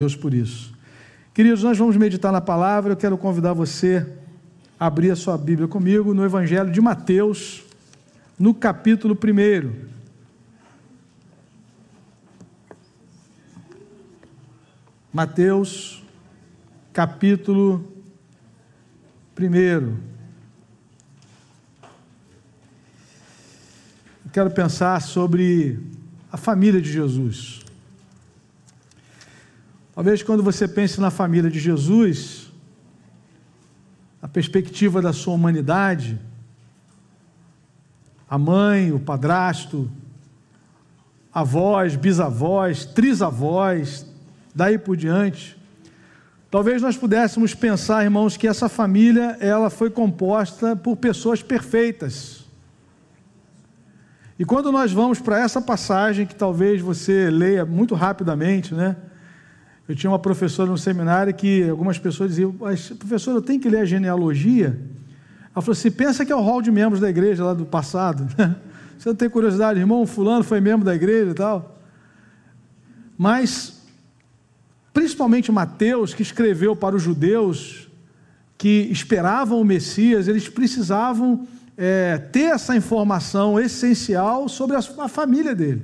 Deus 0.00 0.14
por 0.14 0.32
isso. 0.32 0.72
Queridos, 1.34 1.64
nós 1.64 1.76
vamos 1.76 1.96
meditar 1.96 2.30
na 2.30 2.40
palavra. 2.40 2.92
Eu 2.92 2.96
quero 2.96 3.18
convidar 3.18 3.52
você 3.52 4.06
a 4.78 4.86
abrir 4.86 5.10
a 5.10 5.16
sua 5.16 5.36
Bíblia 5.36 5.66
comigo 5.66 6.14
no 6.14 6.24
Evangelho 6.24 6.70
de 6.70 6.80
Mateus, 6.80 7.64
no 8.38 8.54
capítulo 8.54 9.18
1. 9.20 9.88
Mateus, 15.12 16.00
capítulo 16.92 17.92
1. 19.36 19.96
Quero 24.32 24.50
pensar 24.52 25.02
sobre 25.02 25.80
a 26.30 26.36
família 26.36 26.80
de 26.80 26.92
Jesus. 26.92 27.67
Talvez 29.98 30.22
quando 30.22 30.44
você 30.44 30.68
pense 30.68 31.00
na 31.00 31.10
família 31.10 31.50
de 31.50 31.58
Jesus, 31.58 32.52
a 34.22 34.28
perspectiva 34.28 35.02
da 35.02 35.12
sua 35.12 35.34
humanidade, 35.34 36.20
a 38.30 38.38
mãe, 38.38 38.92
o 38.92 39.00
padrasto, 39.00 39.90
avós, 41.34 41.96
bisavós, 41.96 42.84
trisavós, 42.84 44.06
daí 44.54 44.78
por 44.78 44.96
diante, 44.96 45.58
talvez 46.48 46.80
nós 46.80 46.96
pudéssemos 46.96 47.52
pensar, 47.52 48.04
irmãos, 48.04 48.36
que 48.36 48.46
essa 48.46 48.68
família 48.68 49.36
ela 49.40 49.68
foi 49.68 49.90
composta 49.90 50.76
por 50.76 50.96
pessoas 50.96 51.42
perfeitas. 51.42 52.44
E 54.38 54.44
quando 54.44 54.70
nós 54.70 54.92
vamos 54.92 55.18
para 55.18 55.40
essa 55.40 55.60
passagem 55.60 56.24
que 56.24 56.36
talvez 56.36 56.80
você 56.80 57.28
leia 57.30 57.66
muito 57.66 57.96
rapidamente, 57.96 58.72
né? 58.72 58.94
Eu 59.88 59.96
tinha 59.96 60.10
uma 60.10 60.18
professora 60.18 60.70
no 60.70 60.76
seminário 60.76 61.32
que 61.32 61.66
algumas 61.66 61.98
pessoas 61.98 62.30
diziam, 62.30 62.54
mas 62.60 62.90
professor, 62.90 63.34
eu 63.34 63.40
tenho 63.40 63.58
que 63.58 63.70
ler 63.70 63.78
a 63.78 63.84
genealogia? 63.86 64.78
Ela 65.54 65.62
falou 65.62 65.72
assim: 65.72 65.90
pensa 65.90 66.26
que 66.26 66.32
é 66.32 66.36
o 66.36 66.42
hall 66.42 66.60
de 66.60 66.70
membros 66.70 67.00
da 67.00 67.08
igreja 67.08 67.42
lá 67.42 67.54
do 67.54 67.64
passado. 67.64 68.26
Você 68.98 69.08
não 69.08 69.16
tem 69.16 69.30
curiosidade, 69.30 69.78
irmão, 69.78 70.04
fulano 70.04 70.42
foi 70.42 70.60
membro 70.60 70.84
da 70.84 70.92
igreja 70.92 71.30
e 71.30 71.34
tal. 71.34 71.78
Mas, 73.16 73.80
principalmente 74.92 75.52
Mateus, 75.52 76.12
que 76.12 76.22
escreveu 76.22 76.74
para 76.74 76.96
os 76.96 77.02
judeus 77.02 77.88
que 78.58 78.88
esperavam 78.90 79.60
o 79.60 79.64
Messias, 79.64 80.26
eles 80.26 80.48
precisavam 80.48 81.46
é, 81.76 82.18
ter 82.18 82.46
essa 82.46 82.76
informação 82.76 83.58
essencial 83.58 84.48
sobre 84.48 84.74
a, 84.76 84.80
a 84.98 85.08
família 85.08 85.54
dele. 85.54 85.82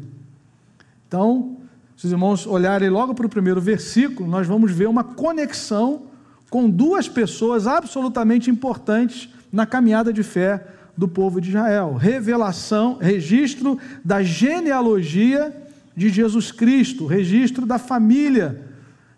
Então, 1.06 1.53
se 1.96 2.06
os 2.06 2.12
irmãos 2.12 2.46
olharem 2.46 2.88
logo 2.88 3.14
para 3.14 3.26
o 3.26 3.30
primeiro 3.30 3.60
versículo, 3.60 4.28
nós 4.28 4.46
vamos 4.46 4.72
ver 4.72 4.88
uma 4.88 5.04
conexão 5.04 6.02
com 6.50 6.68
duas 6.68 7.08
pessoas 7.08 7.66
absolutamente 7.66 8.50
importantes 8.50 9.28
na 9.52 9.64
caminhada 9.64 10.12
de 10.12 10.22
fé 10.22 10.66
do 10.96 11.08
povo 11.08 11.40
de 11.40 11.50
Israel. 11.50 11.94
Revelação, 11.94 12.98
registro 13.00 13.78
da 14.04 14.22
genealogia 14.22 15.54
de 15.96 16.08
Jesus 16.08 16.50
Cristo, 16.50 17.06
registro 17.06 17.66
da 17.66 17.78
família 17.78 18.68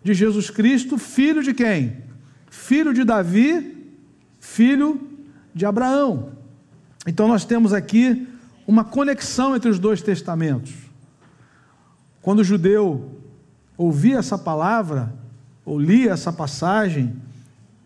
de 0.03 0.13
Jesus 0.13 0.49
Cristo, 0.49 0.97
filho 0.97 1.43
de 1.43 1.53
quem? 1.53 1.97
Filho 2.49 2.93
de 2.93 3.03
Davi, 3.03 3.75
filho 4.39 5.01
de 5.53 5.65
Abraão. 5.65 6.31
Então 7.05 7.27
nós 7.27 7.43
temos 7.45 7.73
aqui 7.73 8.27
uma 8.65 8.83
conexão 8.83 9.55
entre 9.55 9.69
os 9.69 9.79
dois 9.79 10.01
testamentos. 10.01 10.86
Quando 12.21 12.39
o 12.39 12.43
judeu 12.43 13.11
ouvia 13.77 14.17
essa 14.17 14.37
palavra, 14.37 15.13
ou 15.65 15.79
lia 15.79 16.11
essa 16.11 16.31
passagem, 16.31 17.13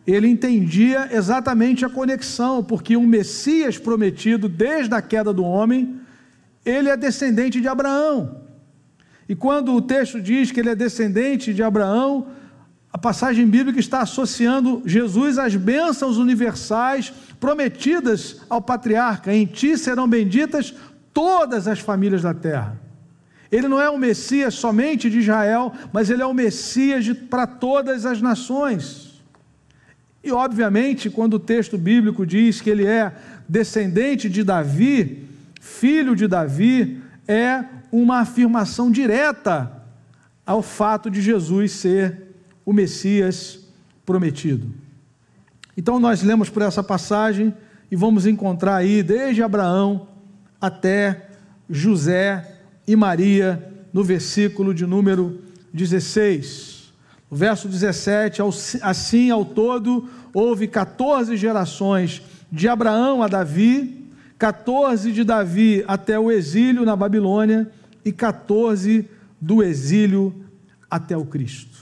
ele 0.05 0.27
entendia 0.27 1.09
exatamente 1.11 1.85
a 1.85 1.89
conexão, 1.89 2.63
porque 2.63 2.95
um 2.97 3.05
Messias 3.05 3.77
prometido 3.77 4.47
desde 4.47 4.93
a 4.93 5.01
queda 5.01 5.31
do 5.33 5.43
homem, 5.43 5.99
ele 6.65 6.89
é 6.89 6.97
descendente 6.97 7.59
de 7.59 7.67
Abraão. 7.67 8.41
E 9.27 9.35
quando 9.35 9.73
o 9.73 9.81
texto 9.81 10.21
diz 10.21 10.51
que 10.51 10.59
ele 10.59 10.69
é 10.69 10.75
descendente 10.75 11.53
de 11.53 11.63
Abraão, 11.63 12.27
a 12.91 12.97
passagem 12.97 13.47
bíblica 13.47 13.79
está 13.79 14.01
associando 14.01 14.81
Jesus 14.85 15.37
às 15.37 15.55
bênçãos 15.55 16.17
universais 16.17 17.13
prometidas 17.39 18.41
ao 18.49 18.61
patriarca: 18.61 19.33
em 19.33 19.45
ti 19.45 19.77
serão 19.77 20.07
benditas 20.07 20.73
todas 21.13 21.67
as 21.67 21.79
famílias 21.79 22.21
da 22.21 22.33
terra. 22.33 22.90
Ele 23.51 23.67
não 23.67 23.81
é 23.81 23.89
o 23.89 23.97
Messias 23.97 24.53
somente 24.53 25.09
de 25.09 25.19
Israel, 25.19 25.73
mas 25.91 26.09
ele 26.09 26.21
é 26.21 26.25
o 26.25 26.33
Messias 26.33 27.05
para 27.29 27.45
todas 27.45 28.05
as 28.05 28.21
nações. 28.21 29.21
E, 30.23 30.31
obviamente, 30.31 31.09
quando 31.09 31.33
o 31.33 31.39
texto 31.39 31.77
bíblico 31.77 32.25
diz 32.25 32.61
que 32.61 32.69
ele 32.69 32.85
é 32.85 33.11
descendente 33.49 34.29
de 34.29 34.43
Davi, 34.43 35.27
filho 35.59 36.15
de 36.15 36.27
Davi, 36.27 37.01
é 37.27 37.65
uma 37.91 38.19
afirmação 38.19 38.89
direta 38.89 39.71
ao 40.45 40.61
fato 40.61 41.09
de 41.09 41.21
Jesus 41.21 41.71
ser 41.73 42.35
o 42.65 42.71
Messias 42.71 43.59
prometido. 44.05 44.71
Então, 45.75 45.99
nós 45.99 46.23
lemos 46.23 46.49
por 46.49 46.61
essa 46.61 46.83
passagem 46.83 47.53
e 47.89 47.95
vamos 47.95 48.25
encontrar 48.25 48.77
aí, 48.77 49.03
desde 49.03 49.43
Abraão 49.43 50.07
até 50.59 51.29
José 51.69 52.50
e 52.87 52.95
Maria, 52.95 53.71
no 53.93 54.03
versículo 54.03 54.73
de 54.73 54.85
número 54.85 55.41
16. 55.73 56.91
O 57.29 57.35
verso 57.35 57.67
17, 57.67 58.41
assim 58.81 59.29
ao 59.29 59.45
todo 59.45 60.09
houve 60.33 60.67
14 60.67 61.35
gerações 61.37 62.21
de 62.51 62.67
Abraão 62.67 63.23
a 63.23 63.27
Davi, 63.27 64.09
14 64.37 65.11
de 65.11 65.23
Davi 65.23 65.83
até 65.87 66.19
o 66.19 66.31
exílio 66.31 66.83
na 66.83 66.95
Babilônia 66.95 67.69
e 68.03 68.11
14 68.11 69.07
do 69.39 69.63
exílio 69.63 70.33
até 70.89 71.15
o 71.15 71.25
Cristo. 71.25 71.77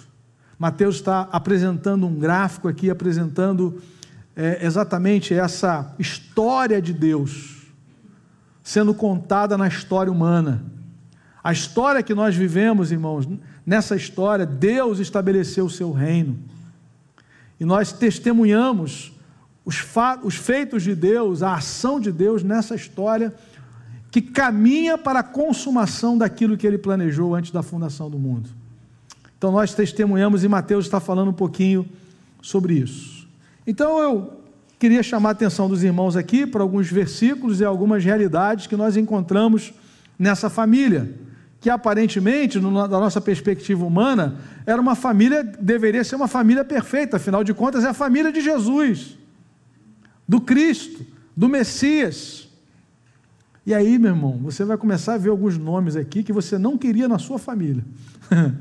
Mateus 0.57 0.95
está 0.95 1.27
apresentando 1.31 2.05
um 2.05 2.15
gráfico 2.15 2.67
aqui, 2.67 2.89
apresentando 2.89 3.81
é, 4.35 4.65
exatamente 4.65 5.33
essa 5.33 5.95
história 5.97 6.81
de 6.81 6.93
Deus 6.93 7.59
sendo 8.61 8.93
contada 8.93 9.57
na 9.57 9.67
história 9.67 10.11
humana. 10.11 10.63
A 11.43 11.51
história 11.53 12.03
que 12.03 12.13
nós 12.13 12.35
vivemos, 12.35 12.91
irmãos, 12.91 13.27
nessa 13.65 13.95
história, 13.95 14.45
Deus 14.45 14.99
estabeleceu 14.99 15.65
o 15.65 15.69
seu 15.69 15.91
reino. 15.91 16.37
E 17.59 17.65
nós 17.65 17.91
testemunhamos 17.91 19.13
os, 19.63 19.85
os 20.23 20.35
feitos 20.35 20.83
de 20.83 20.95
Deus, 20.95 21.41
a 21.41 21.55
ação 21.55 21.99
de 21.99 22.11
Deus 22.11 22.43
nessa 22.43 22.75
história 22.75 23.33
que 24.11 24.21
caminha 24.21 24.97
para 24.97 25.19
a 25.19 25.23
consumação 25.23 26.17
daquilo 26.17 26.57
que 26.57 26.65
ele 26.65 26.77
planejou 26.77 27.35
antes 27.35 27.51
da 27.51 27.61
fundação 27.61 28.09
do 28.09 28.17
mundo. 28.17 28.49
Então 29.37 29.51
nós 29.51 29.73
testemunhamos 29.73 30.43
e 30.43 30.47
Mateus 30.47 30.85
está 30.85 30.99
falando 30.99 31.29
um 31.29 31.33
pouquinho 31.33 31.87
sobre 32.41 32.73
isso. 32.73 33.27
Então 33.67 33.99
eu 33.99 34.41
queria 34.79 35.03
chamar 35.03 35.29
a 35.29 35.31
atenção 35.33 35.69
dos 35.69 35.83
irmãos 35.83 36.15
aqui 36.15 36.45
para 36.45 36.63
alguns 36.63 36.89
versículos 36.89 37.61
e 37.61 37.65
algumas 37.65 38.03
realidades 38.03 38.65
que 38.65 38.75
nós 38.75 38.97
encontramos 38.97 39.71
nessa 40.17 40.49
família 40.49 41.13
que 41.59 41.69
aparentemente, 41.69 42.59
da 42.59 42.87
nossa 42.87 43.19
perspectiva 43.19 43.85
humana, 43.85 44.37
era 44.65 44.81
uma 44.81 44.95
família, 44.95 45.43
deveria 45.43 46.03
ser 46.03 46.15
uma 46.15 46.27
família 46.27 46.63
perfeita, 46.63 47.17
afinal 47.17 47.43
de 47.43 47.53
contas, 47.53 47.83
é 47.83 47.89
a 47.89 47.93
família 47.93 48.31
de 48.31 48.39
Jesus, 48.39 49.17
do 50.27 50.39
Cristo, 50.39 51.05
do 51.35 51.49
Messias. 51.49 52.47
E 53.65 53.73
aí, 53.73 53.99
meu 53.99 54.11
irmão, 54.11 54.39
você 54.41 54.63
vai 54.63 54.77
começar 54.77 55.15
a 55.15 55.17
ver 55.17 55.29
alguns 55.29 55.57
nomes 55.57 55.97
aqui 55.97 56.23
que 56.23 56.31
você 56.31 56.57
não 56.57 56.77
queria 56.77 57.07
na 57.09 57.19
sua 57.19 57.37
família. 57.37 57.83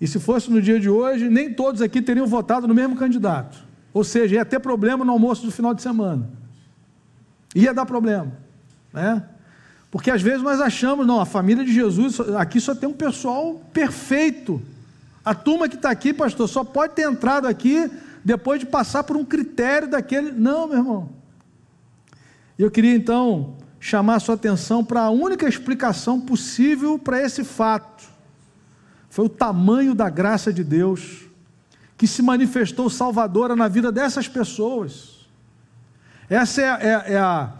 e 0.00 0.06
se 0.06 0.20
fosse 0.20 0.48
no 0.48 0.62
dia 0.62 0.78
de 0.78 0.88
hoje, 0.88 1.28
nem 1.28 1.52
todos 1.52 1.82
aqui 1.82 2.00
teriam 2.00 2.26
votado 2.26 2.68
no 2.68 2.74
mesmo 2.74 2.94
candidato. 2.94 3.66
Ou 3.92 4.04
seja, 4.04 4.36
ia 4.36 4.44
ter 4.44 4.60
problema 4.60 5.04
no 5.04 5.10
almoço 5.10 5.44
do 5.44 5.50
final 5.50 5.74
de 5.74 5.82
semana. 5.82 6.30
Ia 7.52 7.74
dar 7.74 7.84
problema. 7.84 8.32
Né? 8.92 9.24
Porque 9.90 10.10
às 10.10 10.20
vezes 10.20 10.42
nós 10.42 10.60
achamos, 10.60 11.06
não, 11.06 11.20
a 11.20 11.26
família 11.26 11.64
de 11.64 11.72
Jesus, 11.72 12.20
aqui 12.36 12.60
só 12.60 12.74
tem 12.74 12.88
um 12.88 12.94
pessoal 12.94 13.60
perfeito. 13.72 14.60
A 15.24 15.34
turma 15.34 15.68
que 15.68 15.76
está 15.76 15.90
aqui, 15.90 16.12
pastor, 16.12 16.48
só 16.48 16.62
pode 16.62 16.94
ter 16.94 17.10
entrado 17.10 17.46
aqui 17.46 17.90
depois 18.24 18.60
de 18.60 18.66
passar 18.66 19.04
por 19.04 19.16
um 19.16 19.24
critério 19.24 19.88
daquele. 19.88 20.30
Não, 20.32 20.68
meu 20.68 20.78
irmão. 20.78 21.08
Eu 22.58 22.70
queria 22.70 22.94
então 22.94 23.56
chamar 23.80 24.16
a 24.16 24.20
sua 24.20 24.34
atenção 24.34 24.84
para 24.84 25.02
a 25.02 25.10
única 25.10 25.48
explicação 25.48 26.20
possível 26.20 26.98
para 26.98 27.22
esse 27.22 27.44
fato. 27.44 28.04
Foi 29.08 29.24
o 29.24 29.28
tamanho 29.28 29.94
da 29.94 30.10
graça 30.10 30.52
de 30.52 30.62
Deus 30.62 31.26
que 31.96 32.06
se 32.06 32.20
manifestou 32.20 32.90
salvadora 32.90 33.56
na 33.56 33.68
vida 33.68 33.90
dessas 33.90 34.28
pessoas. 34.28 35.26
Essa 36.28 36.62
é, 36.62 36.64
é, 36.66 37.12
é 37.14 37.18
a 37.18 37.52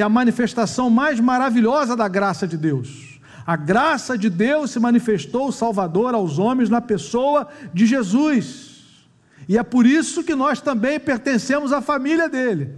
é 0.00 0.02
a 0.02 0.08
manifestação 0.08 0.88
mais 0.88 1.20
maravilhosa 1.20 1.96
da 1.96 2.08
graça 2.08 2.46
de 2.46 2.56
Deus. 2.56 3.20
A 3.46 3.56
graça 3.56 4.16
de 4.16 4.30
Deus 4.30 4.70
se 4.70 4.78
manifestou 4.78 5.50
Salvador 5.52 6.14
aos 6.14 6.38
homens 6.38 6.70
na 6.70 6.80
pessoa 6.80 7.48
de 7.74 7.86
Jesus. 7.86 9.06
E 9.48 9.58
é 9.58 9.62
por 9.62 9.84
isso 9.84 10.22
que 10.22 10.34
nós 10.34 10.60
também 10.60 10.98
pertencemos 11.00 11.72
à 11.72 11.80
família 11.80 12.28
dele. 12.28 12.70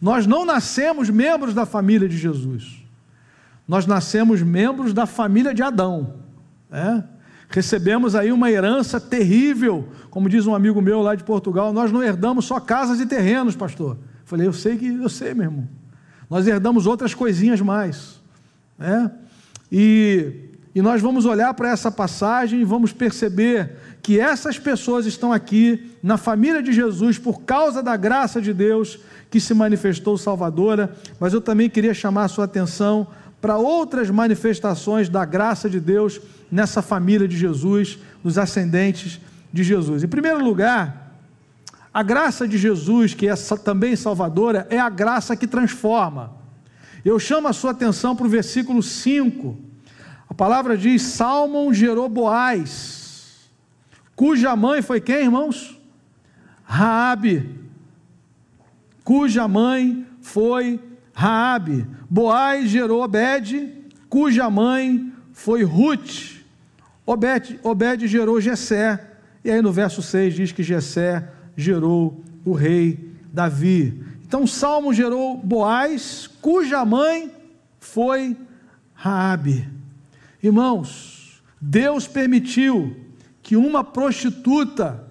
Nós 0.00 0.26
não 0.26 0.44
nascemos 0.44 1.10
membros 1.10 1.54
da 1.54 1.66
família 1.66 2.08
de 2.08 2.16
Jesus. 2.16 2.82
Nós 3.68 3.86
nascemos 3.86 4.42
membros 4.42 4.92
da 4.92 5.06
família 5.06 5.52
de 5.52 5.62
Adão. 5.62 6.14
Né? 6.70 7.04
Recebemos 7.48 8.14
aí 8.14 8.32
uma 8.32 8.50
herança 8.50 9.00
terrível, 9.00 9.88
como 10.10 10.28
diz 10.28 10.46
um 10.46 10.54
amigo 10.54 10.80
meu 10.80 11.00
lá 11.00 11.14
de 11.14 11.24
Portugal, 11.24 11.72
nós 11.72 11.92
não 11.92 12.02
herdamos 12.02 12.44
só 12.44 12.58
casas 12.58 13.00
e 13.00 13.06
terrenos, 13.06 13.54
pastor. 13.54 13.98
Falei, 14.26 14.46
eu 14.46 14.52
sei 14.52 14.76
que 14.76 14.86
eu 14.86 15.08
sei, 15.08 15.32
meu 15.32 15.44
irmão. 15.44 15.68
Nós 16.28 16.46
herdamos 16.48 16.84
outras 16.84 17.14
coisinhas 17.14 17.60
mais. 17.60 18.20
Né? 18.76 19.10
E, 19.70 20.50
e 20.74 20.82
nós 20.82 21.00
vamos 21.00 21.24
olhar 21.24 21.54
para 21.54 21.70
essa 21.70 21.92
passagem 21.92 22.60
e 22.60 22.64
vamos 22.64 22.92
perceber 22.92 23.76
que 24.02 24.18
essas 24.18 24.58
pessoas 24.58 25.06
estão 25.06 25.32
aqui 25.32 25.92
na 26.02 26.16
família 26.16 26.60
de 26.60 26.72
Jesus 26.72 27.18
por 27.18 27.42
causa 27.42 27.82
da 27.82 27.96
graça 27.96 28.42
de 28.42 28.52
Deus 28.52 28.98
que 29.30 29.38
se 29.38 29.54
manifestou 29.54 30.18
salvadora, 30.18 30.92
mas 31.20 31.32
eu 31.32 31.40
também 31.40 31.70
queria 31.70 31.94
chamar 31.94 32.24
a 32.24 32.28
sua 32.28 32.46
atenção 32.46 33.06
para 33.40 33.56
outras 33.58 34.10
manifestações 34.10 35.08
da 35.08 35.24
graça 35.24 35.70
de 35.70 35.78
Deus 35.78 36.20
nessa 36.50 36.82
família 36.82 37.28
de 37.28 37.36
Jesus, 37.36 37.98
nos 38.24 38.38
ascendentes 38.38 39.20
de 39.52 39.62
Jesus. 39.62 40.02
Em 40.02 40.08
primeiro 40.08 40.42
lugar, 40.44 41.05
a 41.96 42.02
graça 42.02 42.46
de 42.46 42.58
Jesus, 42.58 43.14
que 43.14 43.26
é 43.26 43.34
também 43.64 43.96
salvadora, 43.96 44.66
é 44.68 44.78
a 44.78 44.90
graça 44.90 45.34
que 45.34 45.46
transforma. 45.46 46.36
Eu 47.02 47.18
chamo 47.18 47.48
a 47.48 47.54
sua 47.54 47.70
atenção 47.70 48.14
para 48.14 48.26
o 48.26 48.28
versículo 48.28 48.82
5. 48.82 49.56
A 50.28 50.34
palavra 50.34 50.76
diz: 50.76 51.00
Salmon 51.00 51.72
gerou 51.72 52.06
Boaz, 52.06 53.50
cuja 54.14 54.54
mãe 54.54 54.82
foi 54.82 55.00
quem, 55.00 55.22
irmãos? 55.22 55.80
Raabe. 56.64 57.48
Cuja 59.02 59.48
mãe 59.48 60.06
foi 60.20 60.78
Raabe. 61.14 61.86
Boaz 62.10 62.68
gerou 62.68 63.02
Obed, 63.02 63.72
cuja 64.10 64.50
mãe 64.50 65.14
foi 65.32 65.64
Ruth. 65.64 66.42
Obed, 67.06 67.58
Obed 67.62 68.06
gerou 68.06 68.38
Jessé, 68.38 69.02
e 69.42 69.50
aí 69.50 69.62
no 69.62 69.72
verso 69.72 70.02
6 70.02 70.34
diz 70.34 70.52
que 70.52 70.62
Jessé 70.62 71.32
gerou 71.56 72.22
o 72.44 72.52
rei 72.52 73.12
Davi. 73.32 74.02
Então 74.26 74.46
Salmo 74.46 74.92
gerou 74.92 75.38
Boaz, 75.38 76.28
cuja 76.40 76.84
mãe 76.84 77.32
foi 77.78 78.36
Raabe. 78.92 79.68
Irmãos, 80.42 81.42
Deus 81.60 82.06
permitiu 82.06 82.96
que 83.42 83.56
uma 83.56 83.82
prostituta 83.82 85.04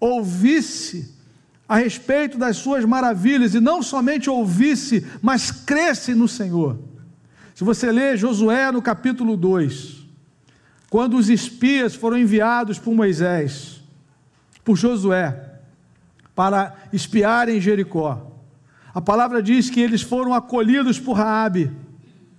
ouvisse 0.00 1.14
a 1.68 1.76
respeito 1.76 2.38
das 2.38 2.56
suas 2.56 2.84
maravilhas 2.84 3.54
e 3.54 3.60
não 3.60 3.82
somente 3.82 4.30
ouvisse, 4.30 5.06
mas 5.20 5.50
cresce 5.50 6.14
no 6.14 6.26
Senhor. 6.26 6.78
Se 7.54 7.62
você 7.62 7.92
ler 7.92 8.16
Josué 8.16 8.72
no 8.72 8.80
capítulo 8.80 9.36
2, 9.36 10.06
quando 10.88 11.16
os 11.16 11.28
espias 11.28 11.94
foram 11.94 12.16
enviados 12.16 12.78
por 12.78 12.94
Moisés, 12.94 13.82
por 14.64 14.76
Josué, 14.76 15.47
para 16.38 16.72
espiarem 16.92 17.60
Jericó, 17.60 18.30
a 18.94 19.00
palavra 19.00 19.42
diz 19.42 19.68
que 19.68 19.80
eles 19.80 20.02
foram 20.02 20.32
acolhidos 20.32 20.96
por 21.00 21.14
Raabe, 21.14 21.68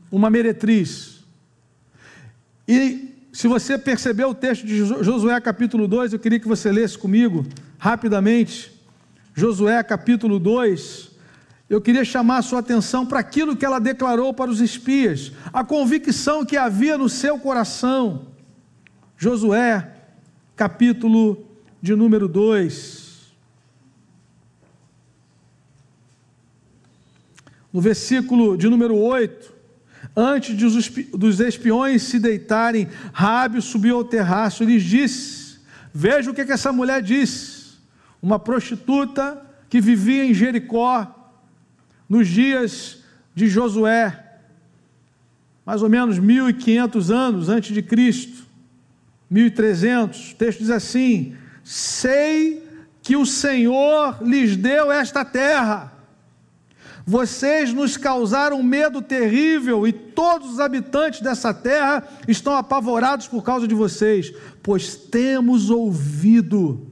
uma 0.09 0.29
meretriz. 0.29 1.25
E 2.65 3.27
se 3.33 3.45
você 3.45 3.77
percebeu 3.77 4.29
o 4.29 4.33
texto 4.33 4.65
de 4.65 4.85
Josué 4.85 5.37
capítulo 5.41 5.85
2, 5.85 6.13
eu 6.13 6.19
queria 6.19 6.39
que 6.39 6.47
você 6.47 6.71
lesse 6.71 6.97
comigo 6.97 7.45
rapidamente. 7.77 8.71
Josué 9.35 9.83
capítulo 9.83 10.39
2, 10.39 11.11
eu 11.69 11.81
queria 11.81 12.05
chamar 12.05 12.37
a 12.37 12.41
sua 12.41 12.59
atenção 12.59 13.05
para 13.05 13.19
aquilo 13.19 13.53
que 13.53 13.65
ela 13.65 13.79
declarou 13.79 14.33
para 14.33 14.49
os 14.49 14.61
espias, 14.61 15.33
a 15.51 15.61
convicção 15.61 16.45
que 16.45 16.55
havia 16.55 16.97
no 16.97 17.09
seu 17.09 17.37
coração 17.37 18.27
Josué, 19.17 19.93
capítulo 20.55 21.45
de 21.81 21.93
número 21.97 22.29
2. 22.29 22.98
No 27.71 27.79
versículo 27.79 28.57
de 28.57 28.67
número 28.67 28.95
8, 28.95 29.53
antes 30.15 30.55
dos 31.11 31.39
espiões 31.39 32.01
se 32.03 32.19
deitarem, 32.19 32.87
Rábio 33.13 33.61
subiu 33.61 33.97
ao 33.97 34.03
terraço 34.03 34.63
e 34.63 34.65
lhes 34.65 34.83
disse: 34.83 35.59
Veja 35.93 36.31
o 36.31 36.33
que, 36.33 36.45
que 36.45 36.51
essa 36.51 36.71
mulher 36.71 37.01
disse. 37.01 37.59
Uma 38.21 38.39
prostituta 38.39 39.41
que 39.69 39.79
vivia 39.79 40.25
em 40.25 40.33
Jericó 40.33 41.15
nos 42.09 42.27
dias 42.27 43.03
de 43.35 43.47
Josué, 43.47 44.25
mais 45.65 45.83
ou 45.83 45.89
menos 45.89 46.17
1500 46.17 47.11
anos 47.11 47.49
antes 47.49 47.73
de 47.73 47.81
Cristo. 47.81 48.49
1300, 49.29 50.31
o 50.31 50.35
texto 50.35 50.59
diz 50.59 50.71
assim: 50.71 51.35
Sei 51.63 52.67
que 53.03 53.15
o 53.15 53.25
Senhor 53.25 54.17
lhes 54.21 54.55
deu 54.55 54.91
esta 54.91 55.23
terra. 55.23 55.98
Vocês 57.09 57.73
nos 57.73 57.97
causaram 57.97 58.61
medo 58.61 59.01
terrível 59.01 59.87
e 59.87 59.91
todos 59.91 60.53
os 60.53 60.59
habitantes 60.59 61.21
dessa 61.21 61.51
terra 61.51 62.07
estão 62.27 62.53
apavorados 62.55 63.27
por 63.27 63.41
causa 63.41 63.67
de 63.67 63.73
vocês, 63.73 64.31
pois 64.61 64.95
temos 64.95 65.71
ouvido, 65.71 66.85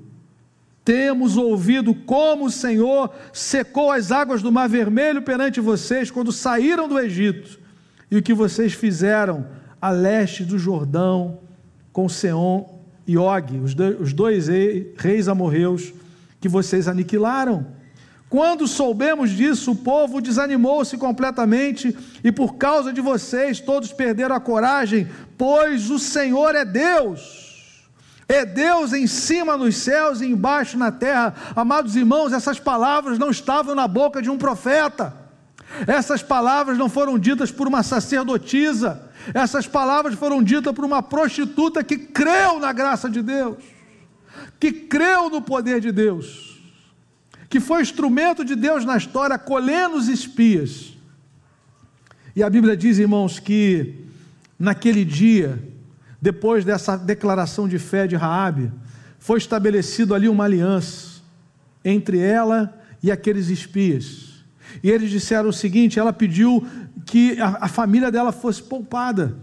temos 0.84 1.38
ouvido 1.38 1.94
como 1.94 2.46
o 2.46 2.52
Senhor 2.52 3.14
secou 3.32 3.92
as 3.92 4.12
águas 4.12 4.42
do 4.42 4.52
Mar 4.52 4.68
Vermelho 4.68 5.22
perante 5.22 5.60
vocês 5.62 6.10
quando 6.10 6.32
saíram 6.32 6.90
do 6.90 6.98
Egito 6.98 7.60
e 8.10 8.18
o 8.18 8.24
que 8.24 8.34
vocês 8.34 8.74
fizeram 8.74 9.46
a 9.80 9.92
leste 9.92 10.44
do 10.44 10.58
Jordão 10.58 11.42
com 11.94 12.10
Seom 12.10 12.66
e 13.06 13.20
Og, 13.20 13.62
os 14.02 14.14
dois 14.14 14.48
reis 14.98 15.28
amorreus 15.28 15.94
que 16.42 16.50
vocês 16.50 16.88
aniquilaram. 16.88 17.77
Quando 18.30 18.68
soubemos 18.68 19.30
disso, 19.30 19.72
o 19.72 19.76
povo 19.76 20.20
desanimou-se 20.20 20.98
completamente 20.98 21.98
e 22.24 22.32
por 22.32 22.56
causa 22.56 22.92
de 22.92 23.00
vocês 23.00 23.60
todos 23.62 23.94
perderam 23.94 24.36
a 24.36 24.40
coragem, 24.40 25.08
pois 25.38 25.90
o 25.90 25.98
Senhor 25.98 26.54
é 26.54 26.66
Deus. 26.66 27.48
É 28.28 28.44
Deus 28.44 28.92
em 28.92 29.08
cima 29.08 29.56
nos 29.56 29.78
céus 29.78 30.20
e 30.20 30.26
embaixo 30.26 30.78
na 30.78 30.92
terra. 30.92 31.34
Amados 31.56 31.96
irmãos, 31.96 32.34
essas 32.34 32.60
palavras 32.60 33.18
não 33.18 33.30
estavam 33.30 33.74
na 33.74 33.88
boca 33.88 34.22
de 34.22 34.30
um 34.30 34.38
profeta. 34.38 35.16
Essas 35.86 36.22
palavras 36.22 36.78
não 36.78 36.90
foram 36.90 37.18
ditas 37.18 37.52
por 37.52 37.68
uma 37.68 37.84
sacerdotisa. 37.84 39.02
Essas 39.34 39.68
palavras 39.68 40.16
foram 40.16 40.44
ditas 40.44 40.74
por 40.74 40.84
uma 40.84 41.02
prostituta 41.02 41.84
que 41.84 41.98
creu 41.98 42.60
na 42.60 42.74
graça 42.74 43.10
de 43.10 43.22
Deus, 43.22 43.58
que 44.60 44.72
creu 44.72 45.30
no 45.30 45.42
poder 45.42 45.80
de 45.80 45.92
Deus, 45.92 46.47
que 47.50 47.60
foi 47.60 47.82
instrumento 47.82 48.44
de 48.44 48.56
Deus 48.56 48.84
na 48.84 48.98
história, 48.98 49.38
colhendo 49.38 49.96
os 49.96 50.08
espias. 50.08 50.94
E 52.36 52.44
a 52.44 52.50
Bíblia 52.50 52.76
diz, 52.76 53.00
irmãos, 53.00 53.40
que 53.40 53.96
naquele 54.60 55.06
dia, 55.06 55.62
depois 56.22 56.66
dessa 56.66 56.98
declaração 56.98 57.68
de 57.68 57.80
fé 57.80 58.06
de 58.06 58.16
Raabe, 58.16 58.72
foi 59.20 59.38
estabelecido 59.38 60.14
ali 60.14 60.28
uma 60.28 60.44
aliança 60.44 61.22
entre 61.84 62.20
ela 62.20 62.78
e 63.02 63.12
aqueles 63.12 63.50
espias. 63.50 64.44
E 64.84 64.92
eles 64.92 65.10
disseram 65.10 65.50
o 65.50 65.54
seguinte: 65.54 66.00
ela 66.00 66.14
pediu 66.14 66.66
que 67.06 67.40
a, 67.40 67.66
a 67.66 67.68
família 67.68 68.12
dela 68.12 68.32
fosse 68.32 68.62
poupada. 68.62 69.36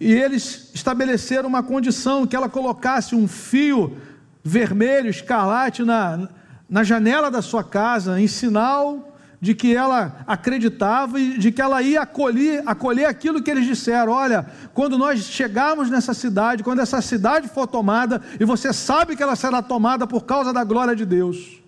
E 0.00 0.12
eles 0.12 0.70
estabeleceram 0.74 1.48
uma 1.48 1.62
condição 1.62 2.26
que 2.26 2.34
ela 2.34 2.48
colocasse 2.48 3.14
um 3.14 3.28
fio 3.28 3.96
vermelho, 4.42 5.08
escarlate, 5.08 5.84
na, 5.84 6.28
na 6.68 6.84
janela 6.84 7.30
da 7.30 7.40
sua 7.40 7.64
casa, 7.64 8.20
em 8.20 8.26
sinal 8.26 9.08
de 9.40 9.54
que 9.54 9.74
ela 9.74 10.24
acreditava 10.26 11.20
e 11.20 11.38
de 11.38 11.52
que 11.52 11.62
ela 11.62 11.80
ia 11.80 12.02
acolher, 12.02 12.62
acolher 12.66 13.06
aquilo 13.06 13.42
que 13.42 13.50
eles 13.50 13.66
disseram. 13.66 14.12
Olha, 14.12 14.46
quando 14.74 14.98
nós 14.98 15.20
chegarmos 15.20 15.88
nessa 15.88 16.12
cidade, 16.12 16.64
quando 16.64 16.80
essa 16.80 17.00
cidade 17.00 17.48
for 17.48 17.66
tomada, 17.66 18.20
e 18.38 18.44
você 18.44 18.72
sabe 18.72 19.16
que 19.16 19.22
ela 19.22 19.36
será 19.36 19.62
tomada 19.62 20.06
por 20.06 20.24
causa 20.24 20.52
da 20.52 20.64
glória 20.64 20.94
de 20.94 21.06
Deus, 21.06 21.62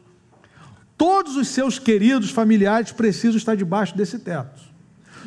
todos 0.97 1.37
os 1.37 1.49
seus 1.49 1.79
queridos 1.79 2.31
familiares 2.31 2.93
precisam 2.93 3.37
estar 3.37 3.57
debaixo 3.57 3.97
desse 3.97 4.19
teto. 4.19 4.69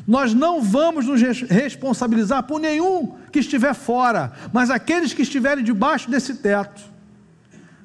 Nós 0.06 0.34
não 0.34 0.62
vamos 0.62 1.06
nos 1.06 1.22
responsabilizar 1.22 2.44
por 2.44 2.60
nenhum 2.60 3.15
que 3.32 3.39
estiver 3.39 3.74
fora, 3.74 4.34
mas 4.51 4.70
aqueles 4.70 5.13
que 5.13 5.22
estiverem 5.22 5.63
debaixo 5.63 6.12
desse 6.12 6.36
teto, 6.36 6.93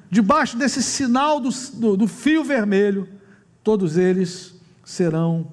debaixo 0.09 0.57
desse 0.57 0.81
sinal 0.81 1.39
do, 1.39 1.49
do, 1.73 1.97
do 1.97 2.07
fio 2.07 2.43
vermelho, 2.43 3.07
todos 3.63 3.97
eles 3.97 4.55
serão 4.83 5.47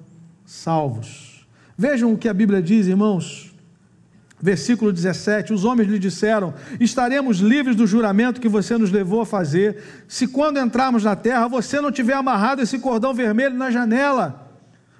salvos. 0.45 1.45
Vejam 1.77 2.13
o 2.13 2.17
que 2.17 2.27
a 2.27 2.33
Bíblia 2.33 2.61
diz, 2.61 2.87
irmãos, 2.87 3.47
Versículo 4.39 4.93
17: 4.93 5.51
Os 5.51 5.65
homens 5.65 5.89
lhe 5.89 5.97
disseram: 5.97 6.53
Estaremos 6.79 7.39
livres 7.39 7.75
do 7.75 7.87
juramento 7.87 8.39
que 8.39 8.47
você 8.47 8.77
nos 8.77 8.91
levou 8.91 9.21
a 9.21 9.25
fazer, 9.25 9.81
se 10.07 10.27
quando 10.27 10.59
entrarmos 10.59 11.03
na 11.03 11.15
terra 11.15 11.47
você 11.47 11.81
não 11.81 11.91
tiver 11.91 12.13
amarrado 12.13 12.61
esse 12.61 12.77
cordão 12.77 13.15
vermelho 13.15 13.55
na 13.55 13.71
janela, 13.71 14.47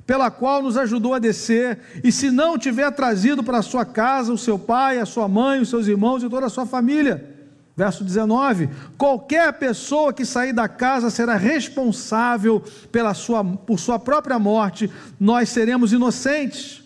pela 0.08 0.32
qual 0.32 0.64
nos 0.64 0.76
ajudou 0.76 1.14
a 1.14 1.20
descer, 1.20 1.80
e 2.04 2.12
se 2.12 2.32
não 2.32 2.58
tiver 2.58 2.90
trazido 2.92 3.44
para 3.44 3.62
sua 3.62 3.86
casa 3.86 4.34
o 4.34 4.38
seu 4.40 4.58
pai, 4.58 4.98
a 4.98 5.06
sua 5.06 5.28
mãe, 5.28 5.62
os 5.62 5.70
seus 5.70 5.86
irmãos 5.86 6.24
e 6.24 6.30
toda 6.30 6.48
a 6.48 6.50
sua 6.50 6.66
família. 6.66 7.37
Verso 7.78 8.04
19: 8.04 8.70
Qualquer 8.98 9.54
pessoa 9.54 10.12
que 10.12 10.26
sair 10.26 10.52
da 10.52 10.68
casa 10.68 11.12
será 11.12 11.36
responsável 11.36 12.64
pela 12.92 13.14
sua, 13.14 13.46
por 13.46 13.80
sua 13.80 14.00
própria 14.00 14.40
morte, 14.40 14.92
nós 15.20 15.50
seremos 15.50 15.94
inocentes, 15.94 16.84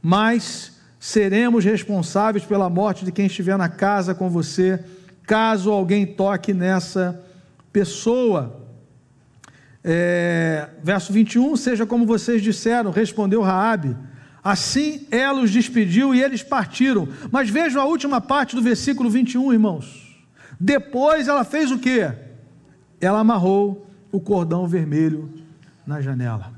mas 0.00 0.74
seremos 1.00 1.64
responsáveis 1.64 2.44
pela 2.44 2.70
morte 2.70 3.04
de 3.04 3.10
quem 3.10 3.26
estiver 3.26 3.58
na 3.58 3.68
casa 3.68 4.14
com 4.14 4.30
você, 4.30 4.84
caso 5.24 5.72
alguém 5.72 6.06
toque 6.06 6.54
nessa 6.54 7.20
pessoa. 7.72 8.62
É, 9.82 10.68
verso 10.80 11.12
21, 11.12 11.56
seja 11.56 11.84
como 11.84 12.06
vocês 12.06 12.40
disseram, 12.40 12.92
respondeu 12.92 13.42
Raabe. 13.42 13.96
Assim 14.44 15.08
ela 15.10 15.42
os 15.42 15.50
despediu 15.50 16.14
e 16.14 16.22
eles 16.22 16.42
partiram. 16.42 17.08
Mas 17.32 17.50
vejam 17.50 17.82
a 17.82 17.84
última 17.84 18.20
parte 18.20 18.54
do 18.54 18.62
versículo 18.62 19.10
21, 19.10 19.52
irmãos. 19.52 20.03
Depois 20.58 21.28
ela 21.28 21.44
fez 21.44 21.70
o 21.70 21.78
que? 21.78 22.10
Ela 23.00 23.20
amarrou 23.20 23.86
o 24.10 24.20
cordão 24.20 24.66
vermelho 24.66 25.30
na 25.86 26.00
janela. 26.00 26.52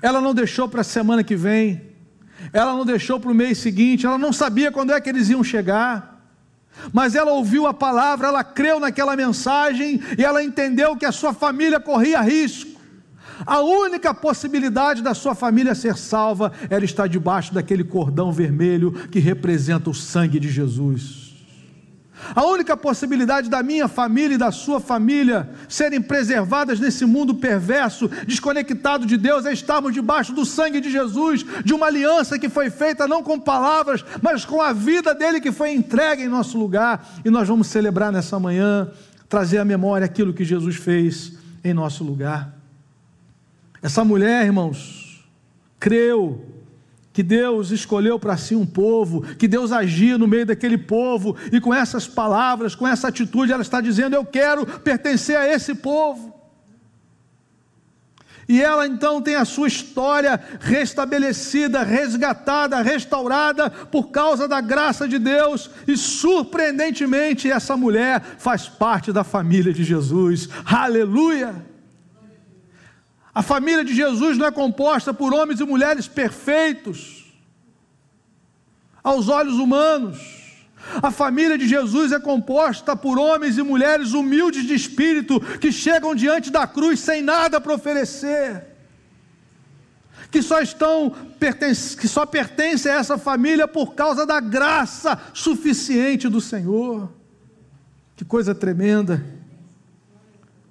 Ela 0.00 0.20
não 0.20 0.32
deixou 0.32 0.68
para 0.68 0.80
a 0.80 0.84
semana 0.84 1.22
que 1.22 1.36
vem, 1.36 1.82
ela 2.52 2.72
não 2.72 2.86
deixou 2.86 3.20
para 3.20 3.30
o 3.30 3.34
mês 3.34 3.58
seguinte, 3.58 4.06
ela 4.06 4.18
não 4.18 4.32
sabia 4.32 4.72
quando 4.72 4.92
é 4.92 5.00
que 5.00 5.08
eles 5.08 5.28
iam 5.28 5.44
chegar. 5.44 6.12
Mas 6.92 7.14
ela 7.14 7.32
ouviu 7.32 7.66
a 7.66 7.74
palavra, 7.74 8.28
ela 8.28 8.42
creu 8.42 8.80
naquela 8.80 9.14
mensagem 9.14 10.00
e 10.16 10.24
ela 10.24 10.42
entendeu 10.42 10.96
que 10.96 11.04
a 11.04 11.12
sua 11.12 11.34
família 11.34 11.78
corria 11.78 12.20
risco. 12.20 12.80
A 13.44 13.60
única 13.60 14.14
possibilidade 14.14 15.02
da 15.02 15.14
sua 15.14 15.34
família 15.34 15.74
ser 15.74 15.96
salva 15.96 16.52
era 16.70 16.84
estar 16.84 17.08
debaixo 17.08 17.52
daquele 17.52 17.84
cordão 17.84 18.32
vermelho 18.32 18.92
que 19.08 19.18
representa 19.18 19.90
o 19.90 19.94
sangue 19.94 20.38
de 20.38 20.48
Jesus. 20.48 21.31
A 22.34 22.44
única 22.44 22.76
possibilidade 22.76 23.50
da 23.50 23.62
minha 23.62 23.88
família 23.88 24.34
e 24.34 24.38
da 24.38 24.50
sua 24.50 24.80
família 24.80 25.48
serem 25.68 26.00
preservadas 26.00 26.78
nesse 26.78 27.04
mundo 27.04 27.34
perverso, 27.34 28.08
desconectado 28.26 29.04
de 29.04 29.16
Deus, 29.16 29.44
é 29.44 29.52
estarmos 29.52 29.92
debaixo 29.92 30.32
do 30.32 30.44
sangue 30.46 30.80
de 30.80 30.90
Jesus, 30.90 31.44
de 31.64 31.74
uma 31.74 31.86
aliança 31.86 32.38
que 32.38 32.48
foi 32.48 32.70
feita 32.70 33.08
não 33.08 33.22
com 33.22 33.38
palavras, 33.38 34.04
mas 34.22 34.44
com 34.44 34.62
a 34.62 34.72
vida 34.72 35.14
dele 35.14 35.40
que 35.40 35.52
foi 35.52 35.72
entregue 35.72 36.22
em 36.22 36.28
nosso 36.28 36.58
lugar. 36.58 37.06
E 37.24 37.30
nós 37.30 37.48
vamos 37.48 37.66
celebrar 37.66 38.12
nessa 38.12 38.38
manhã, 38.38 38.90
trazer 39.28 39.58
à 39.58 39.64
memória 39.64 40.04
aquilo 40.04 40.32
que 40.32 40.44
Jesus 40.44 40.76
fez 40.76 41.32
em 41.64 41.74
nosso 41.74 42.04
lugar. 42.04 42.54
Essa 43.82 44.04
mulher, 44.04 44.44
irmãos, 44.44 45.24
creu 45.80 46.51
que 47.12 47.22
Deus 47.22 47.70
escolheu 47.70 48.18
para 48.18 48.36
si 48.36 48.54
um 48.54 48.64
povo, 48.64 49.22
que 49.36 49.46
Deus 49.46 49.70
agia 49.70 50.16
no 50.16 50.26
meio 50.26 50.46
daquele 50.46 50.78
povo, 50.78 51.36
e 51.52 51.60
com 51.60 51.72
essas 51.74 52.08
palavras, 52.08 52.74
com 52.74 52.88
essa 52.88 53.08
atitude, 53.08 53.52
ela 53.52 53.62
está 53.62 53.80
dizendo: 53.80 54.16
Eu 54.16 54.24
quero 54.24 54.66
pertencer 54.66 55.36
a 55.36 55.46
esse 55.46 55.74
povo. 55.74 56.32
E 58.48 58.60
ela 58.60 58.86
então 58.86 59.22
tem 59.22 59.36
a 59.36 59.44
sua 59.44 59.68
história 59.68 60.38
restabelecida, 60.60 61.82
resgatada, 61.82 62.82
restaurada 62.82 63.70
por 63.70 64.10
causa 64.10 64.48
da 64.48 64.60
graça 64.60 65.06
de 65.06 65.18
Deus, 65.18 65.70
e 65.86 65.96
surpreendentemente 65.96 67.50
essa 67.50 67.76
mulher 67.76 68.20
faz 68.38 68.68
parte 68.68 69.12
da 69.12 69.22
família 69.22 69.72
de 69.72 69.84
Jesus. 69.84 70.48
Aleluia! 70.64 71.71
A 73.34 73.42
família 73.42 73.84
de 73.84 73.94
Jesus 73.94 74.36
não 74.36 74.46
é 74.46 74.50
composta 74.50 75.14
por 75.14 75.32
homens 75.32 75.60
e 75.60 75.64
mulheres 75.64 76.06
perfeitos, 76.06 77.32
aos 79.02 79.28
olhos 79.28 79.54
humanos. 79.54 80.42
A 81.02 81.10
família 81.10 81.56
de 81.56 81.66
Jesus 81.66 82.12
é 82.12 82.18
composta 82.20 82.94
por 82.94 83.18
homens 83.18 83.56
e 83.56 83.62
mulheres 83.62 84.12
humildes 84.12 84.66
de 84.66 84.74
espírito 84.74 85.40
que 85.58 85.72
chegam 85.72 86.14
diante 86.14 86.50
da 86.50 86.66
cruz 86.66 87.00
sem 87.00 87.22
nada 87.22 87.60
para 87.60 87.72
oferecer, 87.72 88.66
que 90.30 90.42
só 90.42 90.60
estão 90.60 91.14
que 91.98 92.08
só 92.08 92.26
pertencem 92.26 92.92
a 92.92 92.96
essa 92.96 93.16
família 93.16 93.66
por 93.66 93.94
causa 93.94 94.26
da 94.26 94.40
graça 94.40 95.18
suficiente 95.32 96.28
do 96.28 96.40
Senhor. 96.40 97.10
Que 98.16 98.24
coisa 98.24 98.54
tremenda! 98.54 99.24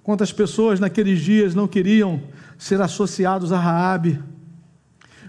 Quantas 0.04 0.32
pessoas 0.32 0.80
naqueles 0.80 1.22
dias 1.22 1.56
não 1.56 1.68
queriam 1.68 2.22
ser 2.62 2.80
associados 2.80 3.52
a 3.52 3.60
Raabe. 3.60 4.22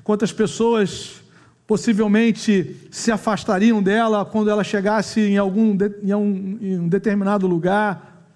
Quantas 0.04 0.30
pessoas 0.30 1.22
possivelmente 1.66 2.76
se 2.90 3.10
afastariam 3.10 3.82
dela 3.82 4.22
quando 4.22 4.50
ela 4.50 4.62
chegasse 4.62 5.18
em 5.18 5.38
algum 5.38 5.74
em 6.02 6.14
um, 6.14 6.58
em 6.60 6.78
um 6.78 6.88
determinado 6.88 7.46
lugar, 7.46 8.28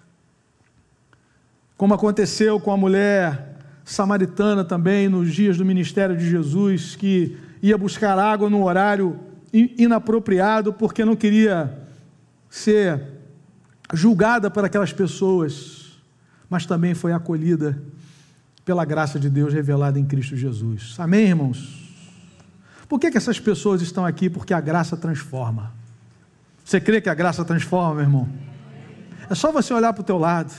como 1.77 1.93
aconteceu 1.93 2.59
com 2.59 2.71
a 2.71 2.77
mulher 2.77 3.59
samaritana 3.85 4.65
também 4.65 5.07
nos 5.07 5.31
dias 5.31 5.57
do 5.57 5.63
ministério 5.63 6.17
de 6.17 6.27
Jesus, 6.27 6.95
que 6.95 7.37
ia 7.61 7.77
buscar 7.77 8.17
água 8.17 8.49
no 8.49 8.65
horário 8.65 9.19
inapropriado 9.53 10.73
porque 10.73 11.05
não 11.05 11.15
queria 11.15 11.87
ser 12.49 12.99
julgada 13.93 14.49
por 14.49 14.65
aquelas 14.65 14.91
pessoas, 14.91 15.99
mas 16.49 16.65
também 16.65 16.95
foi 16.95 17.13
acolhida 17.13 17.79
pela 18.67 18.83
graça 18.83 19.17
de 19.17 19.29
Deus 19.29 19.53
revelada 19.53 19.97
em 19.97 20.03
Cristo 20.03 20.35
Jesus. 20.35 20.93
Amém, 20.99 21.27
irmãos? 21.27 21.89
Por 22.89 22.99
que, 22.99 23.09
que 23.09 23.17
essas 23.17 23.39
pessoas 23.39 23.81
estão 23.81 24.05
aqui? 24.05 24.29
Porque 24.29 24.53
a 24.53 24.59
graça 24.59 24.97
transforma. 24.97 25.71
Você 26.65 26.81
crê 26.81 26.99
que 26.99 27.09
a 27.09 27.13
graça 27.13 27.45
transforma, 27.45 27.95
meu 27.95 28.03
irmão? 28.03 28.29
É 29.29 29.35
só 29.35 29.53
você 29.53 29.73
olhar 29.73 29.93
para 29.93 30.01
o 30.01 30.03
teu 30.03 30.17
lado. 30.17 30.53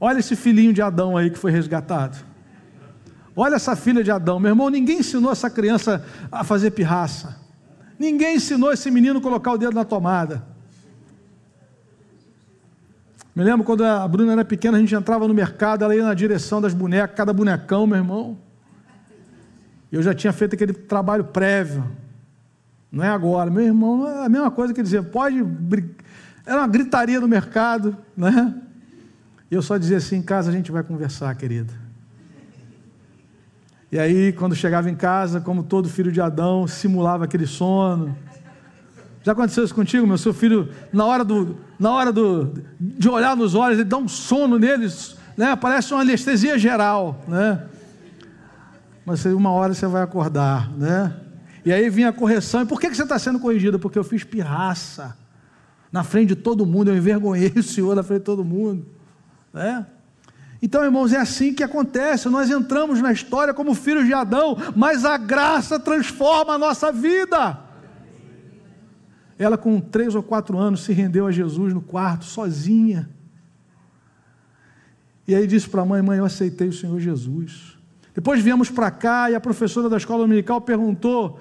Olha 0.00 0.20
esse 0.20 0.34
filhinho 0.34 0.72
de 0.72 0.80
Adão 0.80 1.18
aí 1.18 1.28
que 1.28 1.38
foi 1.38 1.52
resgatado. 1.52 2.16
Olha 3.36 3.56
essa 3.56 3.76
filha 3.76 4.02
de 4.02 4.10
Adão. 4.10 4.40
Meu 4.40 4.52
irmão, 4.52 4.70
ninguém 4.70 5.00
ensinou 5.00 5.30
essa 5.30 5.50
criança 5.50 6.02
a 6.32 6.44
fazer 6.44 6.70
pirraça. 6.70 7.36
Ninguém 7.98 8.36
ensinou 8.36 8.72
esse 8.72 8.90
menino 8.90 9.18
a 9.18 9.22
colocar 9.22 9.52
o 9.52 9.58
dedo 9.58 9.74
na 9.74 9.84
tomada. 9.84 10.42
Me 13.36 13.44
lembro 13.44 13.66
quando 13.66 13.84
a 13.84 14.08
Bruna 14.08 14.32
era 14.32 14.46
pequena, 14.46 14.78
a 14.78 14.80
gente 14.80 14.94
entrava 14.94 15.28
no 15.28 15.34
mercado, 15.34 15.84
ela 15.84 15.94
ia 15.94 16.02
na 16.02 16.14
direção 16.14 16.58
das 16.58 16.72
bonecas, 16.72 17.14
cada 17.14 17.34
bonecão, 17.34 17.86
meu 17.86 17.98
irmão. 17.98 18.38
Eu 19.92 20.02
já 20.02 20.14
tinha 20.14 20.32
feito 20.32 20.54
aquele 20.54 20.72
trabalho 20.72 21.22
prévio. 21.22 21.84
Não 22.90 23.04
é 23.04 23.08
agora. 23.08 23.50
Meu 23.50 23.62
irmão, 23.62 24.08
é 24.08 24.24
a 24.24 24.28
mesma 24.30 24.50
coisa 24.50 24.72
que 24.72 24.82
dizer, 24.82 25.02
pode. 25.10 25.44
Era 26.46 26.60
uma 26.60 26.66
gritaria 26.66 27.20
no 27.20 27.28
mercado, 27.28 27.94
né? 28.16 28.54
E 29.50 29.54
eu 29.54 29.60
só 29.60 29.76
dizia 29.76 29.98
assim: 29.98 30.16
em 30.16 30.22
casa 30.22 30.48
a 30.48 30.52
gente 30.52 30.72
vai 30.72 30.82
conversar, 30.82 31.34
querida. 31.34 31.74
E 33.92 33.98
aí, 33.98 34.32
quando 34.32 34.54
chegava 34.54 34.88
em 34.88 34.96
casa, 34.96 35.42
como 35.42 35.62
todo 35.62 35.90
filho 35.90 36.10
de 36.10 36.22
Adão, 36.22 36.66
simulava 36.66 37.24
aquele 37.24 37.46
sono. 37.46 38.16
Já 39.26 39.32
aconteceu 39.32 39.64
isso 39.64 39.74
contigo, 39.74 40.06
meu? 40.06 40.16
Seu 40.16 40.32
filho, 40.32 40.68
na 40.92 41.04
hora, 41.04 41.24
do, 41.24 41.56
na 41.80 41.90
hora 41.90 42.12
do, 42.12 42.62
de 42.78 43.08
olhar 43.08 43.34
nos 43.34 43.56
olhos, 43.56 43.80
ele 43.80 43.88
dá 43.88 43.96
um 43.96 44.06
sono 44.06 44.56
neles, 44.56 45.16
né? 45.36 45.56
parece 45.56 45.92
uma 45.92 46.02
anestesia 46.02 46.56
geral. 46.56 47.24
Né? 47.26 47.60
Mas 49.04 49.24
uma 49.24 49.50
hora 49.50 49.74
você 49.74 49.84
vai 49.88 50.04
acordar. 50.04 50.70
Né? 50.78 51.12
E 51.64 51.72
aí 51.72 51.90
vinha 51.90 52.10
a 52.10 52.12
correção. 52.12 52.62
E 52.62 52.66
por 52.66 52.80
que, 52.80 52.88
que 52.88 52.96
você 52.96 53.02
está 53.02 53.18
sendo 53.18 53.40
corrigido? 53.40 53.80
Porque 53.80 53.98
eu 53.98 54.04
fiz 54.04 54.22
pirraça. 54.22 55.16
Na 55.90 56.04
frente 56.04 56.28
de 56.28 56.36
todo 56.36 56.64
mundo, 56.64 56.92
eu 56.92 56.96
envergonhei 56.96 57.52
o 57.56 57.64
Senhor 57.64 57.96
na 57.96 58.04
frente 58.04 58.20
de 58.20 58.26
todo 58.26 58.44
mundo. 58.44 58.86
Né? 59.52 59.84
Então, 60.62 60.84
irmãos, 60.84 61.12
é 61.12 61.18
assim 61.18 61.52
que 61.52 61.64
acontece. 61.64 62.28
Nós 62.28 62.48
entramos 62.48 63.02
na 63.02 63.10
história 63.10 63.52
como 63.52 63.74
filhos 63.74 64.06
de 64.06 64.14
Adão, 64.14 64.56
mas 64.76 65.04
a 65.04 65.16
graça 65.16 65.80
transforma 65.80 66.54
a 66.54 66.58
nossa 66.58 66.92
vida. 66.92 67.65
Ela, 69.38 69.58
com 69.58 69.80
três 69.80 70.14
ou 70.14 70.22
quatro 70.22 70.58
anos, 70.58 70.84
se 70.84 70.92
rendeu 70.92 71.26
a 71.26 71.32
Jesus 71.32 71.74
no 71.74 71.80
quarto, 71.80 72.24
sozinha. 72.24 73.08
E 75.28 75.34
aí 75.34 75.46
disse 75.46 75.68
para 75.68 75.82
a 75.82 75.84
mãe: 75.84 76.00
Mãe, 76.00 76.18
eu 76.18 76.24
aceitei 76.24 76.68
o 76.68 76.72
Senhor 76.72 76.98
Jesus. 76.98 77.76
Depois 78.14 78.40
viemos 78.40 78.70
para 78.70 78.90
cá 78.90 79.30
e 79.30 79.34
a 79.34 79.40
professora 79.40 79.90
da 79.90 79.98
escola 79.98 80.22
dominical 80.22 80.60
perguntou: 80.60 81.38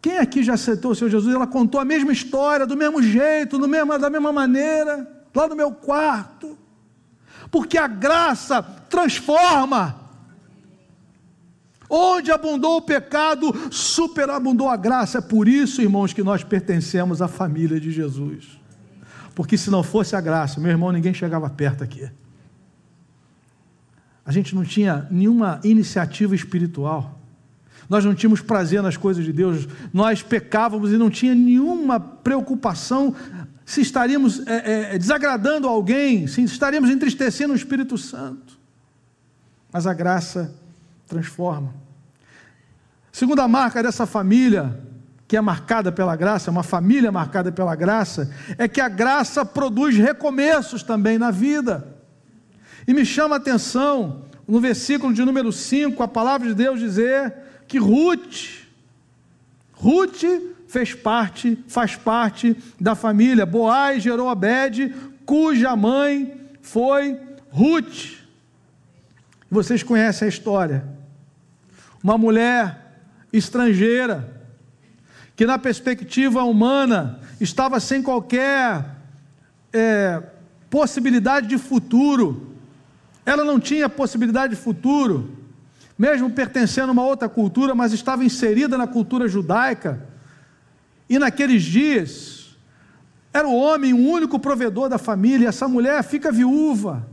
Quem 0.00 0.18
aqui 0.18 0.42
já 0.42 0.54
aceitou 0.54 0.92
o 0.92 0.94
Senhor 0.94 1.10
Jesus? 1.10 1.34
Ela 1.34 1.46
contou 1.46 1.78
a 1.78 1.84
mesma 1.84 2.12
história, 2.12 2.66
do 2.66 2.76
mesmo 2.76 3.02
jeito, 3.02 3.58
do 3.58 3.68
mesmo, 3.68 3.98
da 3.98 4.08
mesma 4.08 4.32
maneira, 4.32 5.06
lá 5.34 5.46
no 5.46 5.54
meu 5.54 5.72
quarto. 5.72 6.56
Porque 7.50 7.76
a 7.76 7.86
graça 7.86 8.62
transforma. 8.62 10.05
Onde 11.88 12.30
abundou 12.30 12.76
o 12.76 12.82
pecado, 12.82 13.54
superabundou 13.70 14.68
a 14.68 14.76
graça. 14.76 15.18
É 15.18 15.20
por 15.20 15.46
isso, 15.46 15.80
irmãos, 15.80 16.12
que 16.12 16.22
nós 16.22 16.42
pertencemos 16.42 17.22
à 17.22 17.28
família 17.28 17.78
de 17.78 17.90
Jesus. 17.90 18.58
Porque 19.34 19.56
se 19.56 19.70
não 19.70 19.82
fosse 19.82 20.16
a 20.16 20.20
graça, 20.20 20.60
meu 20.60 20.70
irmão, 20.70 20.90
ninguém 20.90 21.14
chegava 21.14 21.48
perto 21.50 21.84
aqui. 21.84 22.08
A 24.24 24.32
gente 24.32 24.54
não 24.54 24.64
tinha 24.64 25.06
nenhuma 25.10 25.60
iniciativa 25.62 26.34
espiritual. 26.34 27.20
Nós 27.88 28.04
não 28.04 28.14
tínhamos 28.14 28.40
prazer 28.40 28.82
nas 28.82 28.96
coisas 28.96 29.24
de 29.24 29.32
Deus. 29.32 29.68
Nós 29.92 30.22
pecávamos 30.22 30.90
e 30.92 30.96
não 30.96 31.08
tinha 31.08 31.34
nenhuma 31.34 32.00
preocupação 32.00 33.14
se 33.64 33.80
estaríamos 33.80 34.46
é, 34.46 34.94
é, 34.94 34.98
desagradando 34.98 35.68
alguém, 35.68 36.26
se 36.26 36.42
estaríamos 36.42 36.90
entristecendo 36.90 37.52
o 37.52 37.56
Espírito 37.56 37.98
Santo. 37.98 38.58
Mas 39.72 39.86
a 39.86 39.92
graça 39.92 40.54
transforma. 41.06 41.74
Segunda 43.12 43.48
marca 43.48 43.82
dessa 43.82 44.04
família, 44.04 44.78
que 45.26 45.36
é 45.36 45.40
marcada 45.40 45.90
pela 45.90 46.14
graça, 46.14 46.50
uma 46.50 46.62
família 46.62 47.10
marcada 47.10 47.50
pela 47.50 47.74
graça, 47.74 48.30
é 48.58 48.68
que 48.68 48.80
a 48.80 48.88
graça 48.88 49.44
produz 49.44 49.96
recomeços 49.96 50.82
também 50.82 51.18
na 51.18 51.30
vida. 51.30 51.96
E 52.86 52.94
me 52.94 53.04
chama 53.04 53.36
a 53.36 53.38
atenção, 53.38 54.22
no 54.46 54.60
versículo 54.60 55.12
de 55.12 55.24
número 55.24 55.50
5, 55.50 56.02
a 56.02 56.06
palavra 56.06 56.48
de 56.48 56.54
Deus 56.54 56.78
dizer 56.78 57.34
que 57.66 57.78
Ruth, 57.78 58.66
Ruth 59.72 60.22
fez 60.68 60.94
parte, 60.94 61.58
faz 61.66 61.96
parte 61.96 62.56
da 62.78 62.94
família. 62.94 63.46
Boaz 63.46 64.02
gerou 64.02 64.28
Abed, 64.28 64.94
cuja 65.24 65.74
mãe 65.74 66.38
foi 66.60 67.18
Ruth. 67.50 68.18
Vocês 69.50 69.82
conhecem 69.82 70.26
a 70.26 70.28
história. 70.28 70.95
Uma 72.02 72.16
mulher 72.16 73.00
estrangeira, 73.32 74.42
que 75.34 75.46
na 75.46 75.58
perspectiva 75.58 76.42
humana 76.42 77.20
estava 77.40 77.78
sem 77.78 78.02
qualquer 78.02 78.96
é, 79.72 80.22
possibilidade 80.70 81.46
de 81.46 81.58
futuro. 81.58 82.54
Ela 83.24 83.44
não 83.44 83.60
tinha 83.60 83.88
possibilidade 83.88 84.54
de 84.54 84.60
futuro, 84.60 85.36
mesmo 85.98 86.30
pertencendo 86.30 86.88
a 86.88 86.92
uma 86.92 87.04
outra 87.04 87.28
cultura, 87.28 87.74
mas 87.74 87.92
estava 87.92 88.24
inserida 88.24 88.78
na 88.78 88.86
cultura 88.86 89.28
judaica. 89.28 90.02
E 91.08 91.18
naqueles 91.18 91.62
dias, 91.62 92.56
era 93.32 93.46
o 93.46 93.54
homem 93.54 93.92
o 93.92 94.08
único 94.08 94.38
provedor 94.38 94.88
da 94.88 94.96
família, 94.98 95.48
essa 95.48 95.68
mulher 95.68 96.02
fica 96.02 96.32
viúva. 96.32 97.06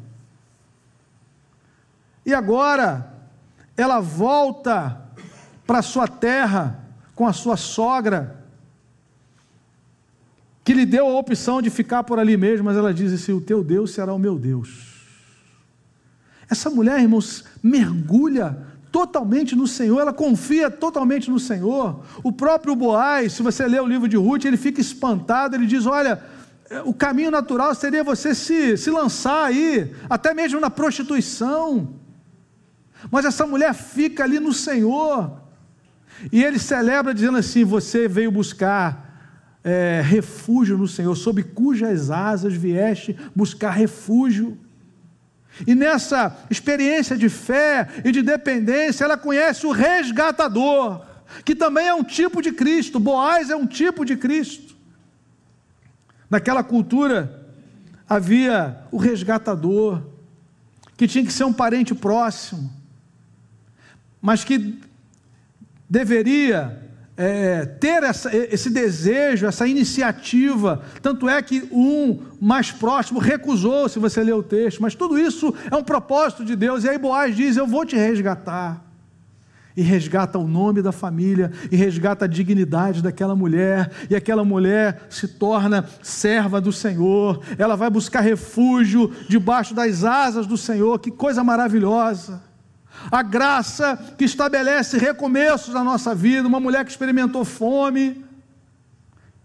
E 2.25 2.33
agora, 2.33 3.12
ela 3.75 3.99
volta 3.99 5.01
para 5.65 5.81
sua 5.81 6.07
terra 6.07 6.79
com 7.15 7.27
a 7.27 7.33
sua 7.33 7.57
sogra, 7.57 8.43
que 10.63 10.73
lhe 10.73 10.85
deu 10.85 11.07
a 11.07 11.19
opção 11.19 11.61
de 11.61 11.69
ficar 11.69 12.03
por 12.03 12.19
ali 12.19 12.37
mesmo, 12.37 12.65
mas 12.65 12.77
ela 12.77 12.93
diz 12.93 13.11
assim: 13.11 13.33
O 13.33 13.41
teu 13.41 13.63
Deus 13.63 13.91
será 13.91 14.13
o 14.13 14.19
meu 14.19 14.37
Deus. 14.37 14.93
Essa 16.49 16.69
mulher, 16.69 16.99
irmãos, 16.99 17.43
mergulha 17.61 18.57
totalmente 18.91 19.55
no 19.55 19.67
Senhor, 19.67 19.99
ela 19.99 20.13
confia 20.13 20.69
totalmente 20.69 21.29
no 21.29 21.39
Senhor. 21.39 22.03
O 22.23 22.31
próprio 22.31 22.75
Boaz, 22.75 23.33
se 23.33 23.41
você 23.41 23.65
ler 23.65 23.81
o 23.81 23.87
livro 23.87 24.07
de 24.07 24.15
Ruth, 24.15 24.45
ele 24.45 24.57
fica 24.57 24.79
espantado, 24.79 25.55
ele 25.55 25.65
diz: 25.65 25.85
Olha, 25.85 26.23
o 26.85 26.93
caminho 26.93 27.31
natural 27.31 27.73
seria 27.75 28.03
você 28.03 28.33
se, 28.33 28.77
se 28.77 28.89
lançar 28.89 29.45
aí, 29.45 29.93
até 30.09 30.33
mesmo 30.33 30.59
na 30.59 30.69
prostituição. 30.69 32.02
Mas 33.11 33.25
essa 33.25 33.45
mulher 33.45 33.73
fica 33.73 34.23
ali 34.23 34.39
no 34.39 34.53
Senhor. 34.53 35.41
E 36.31 36.43
ele 36.43 36.59
celebra 36.59 37.13
dizendo 37.13 37.37
assim: 37.37 37.63
Você 37.63 38.07
veio 38.07 38.31
buscar 38.31 39.13
é, 39.63 40.01
refúgio 40.03 40.77
no 40.77 40.87
Senhor, 40.87 41.15
sob 41.15 41.41
cujas 41.41 42.11
asas 42.11 42.53
vieste 42.53 43.17
buscar 43.35 43.71
refúgio. 43.71 44.57
E 45.67 45.75
nessa 45.75 46.35
experiência 46.49 47.15
de 47.15 47.29
fé 47.29 47.87
e 48.03 48.11
de 48.11 48.21
dependência, 48.21 49.05
ela 49.05 49.17
conhece 49.17 49.65
o 49.67 49.71
resgatador, 49.71 51.05
que 51.45 51.55
também 51.55 51.87
é 51.87 51.93
um 51.93 52.03
tipo 52.03 52.41
de 52.41 52.51
Cristo. 52.51 52.99
Boaz 52.99 53.49
é 53.49 53.55
um 53.55 53.67
tipo 53.67 54.03
de 54.03 54.15
Cristo. 54.15 54.75
Naquela 56.29 56.63
cultura 56.63 57.47
havia 58.09 58.83
o 58.91 58.97
resgatador, 58.97 60.01
que 60.97 61.07
tinha 61.07 61.23
que 61.23 61.31
ser 61.31 61.43
um 61.43 61.53
parente 61.53 61.93
próximo, 61.93 62.71
mas 64.23 64.45
que 64.45 64.79
deveria 65.89 66.81
é, 67.17 67.65
ter 67.65 68.01
essa, 68.03 68.33
esse 68.33 68.69
desejo, 68.69 69.45
essa 69.45 69.67
iniciativa. 69.67 70.81
Tanto 71.01 71.27
é 71.27 71.41
que 71.41 71.67
um 71.69 72.19
mais 72.39 72.71
próximo 72.71 73.19
recusou, 73.19 73.89
se 73.89 73.99
você 73.99 74.23
ler 74.23 74.33
o 74.33 74.41
texto, 74.41 74.81
mas 74.81 74.95
tudo 74.95 75.19
isso 75.19 75.53
é 75.69 75.75
um 75.75 75.83
propósito 75.83 76.45
de 76.45 76.55
Deus. 76.55 76.85
E 76.85 76.89
aí 76.89 76.97
Boaz 76.97 77.35
diz: 77.35 77.57
Eu 77.57 77.67
vou 77.67 77.85
te 77.85 77.97
resgatar. 77.97 78.81
E 79.75 79.81
resgata 79.81 80.37
o 80.37 80.47
nome 80.47 80.83
da 80.83 80.91
família, 80.91 81.51
e 81.69 81.75
resgata 81.75 82.25
a 82.25 82.27
dignidade 82.27 83.01
daquela 83.01 83.35
mulher, 83.35 83.91
e 84.07 84.15
aquela 84.15 84.45
mulher 84.45 85.07
se 85.09 85.27
torna 85.27 85.89
serva 86.01 86.61
do 86.61 86.71
Senhor, 86.71 87.43
ela 87.57 87.75
vai 87.75 87.89
buscar 87.89 88.21
refúgio 88.21 89.11
debaixo 89.27 89.73
das 89.73 90.03
asas 90.03 90.45
do 90.45 90.57
Senhor, 90.57 90.99
que 90.99 91.09
coisa 91.09 91.43
maravilhosa 91.43 92.52
a 93.11 93.21
graça 93.21 93.97
que 94.17 94.25
estabelece 94.25 94.97
recomeços 94.97 95.73
na 95.73 95.83
nossa 95.83 96.13
vida, 96.13 96.47
uma 96.47 96.59
mulher 96.59 96.83
que 96.85 96.91
experimentou 96.91 97.43
fome, 97.45 98.23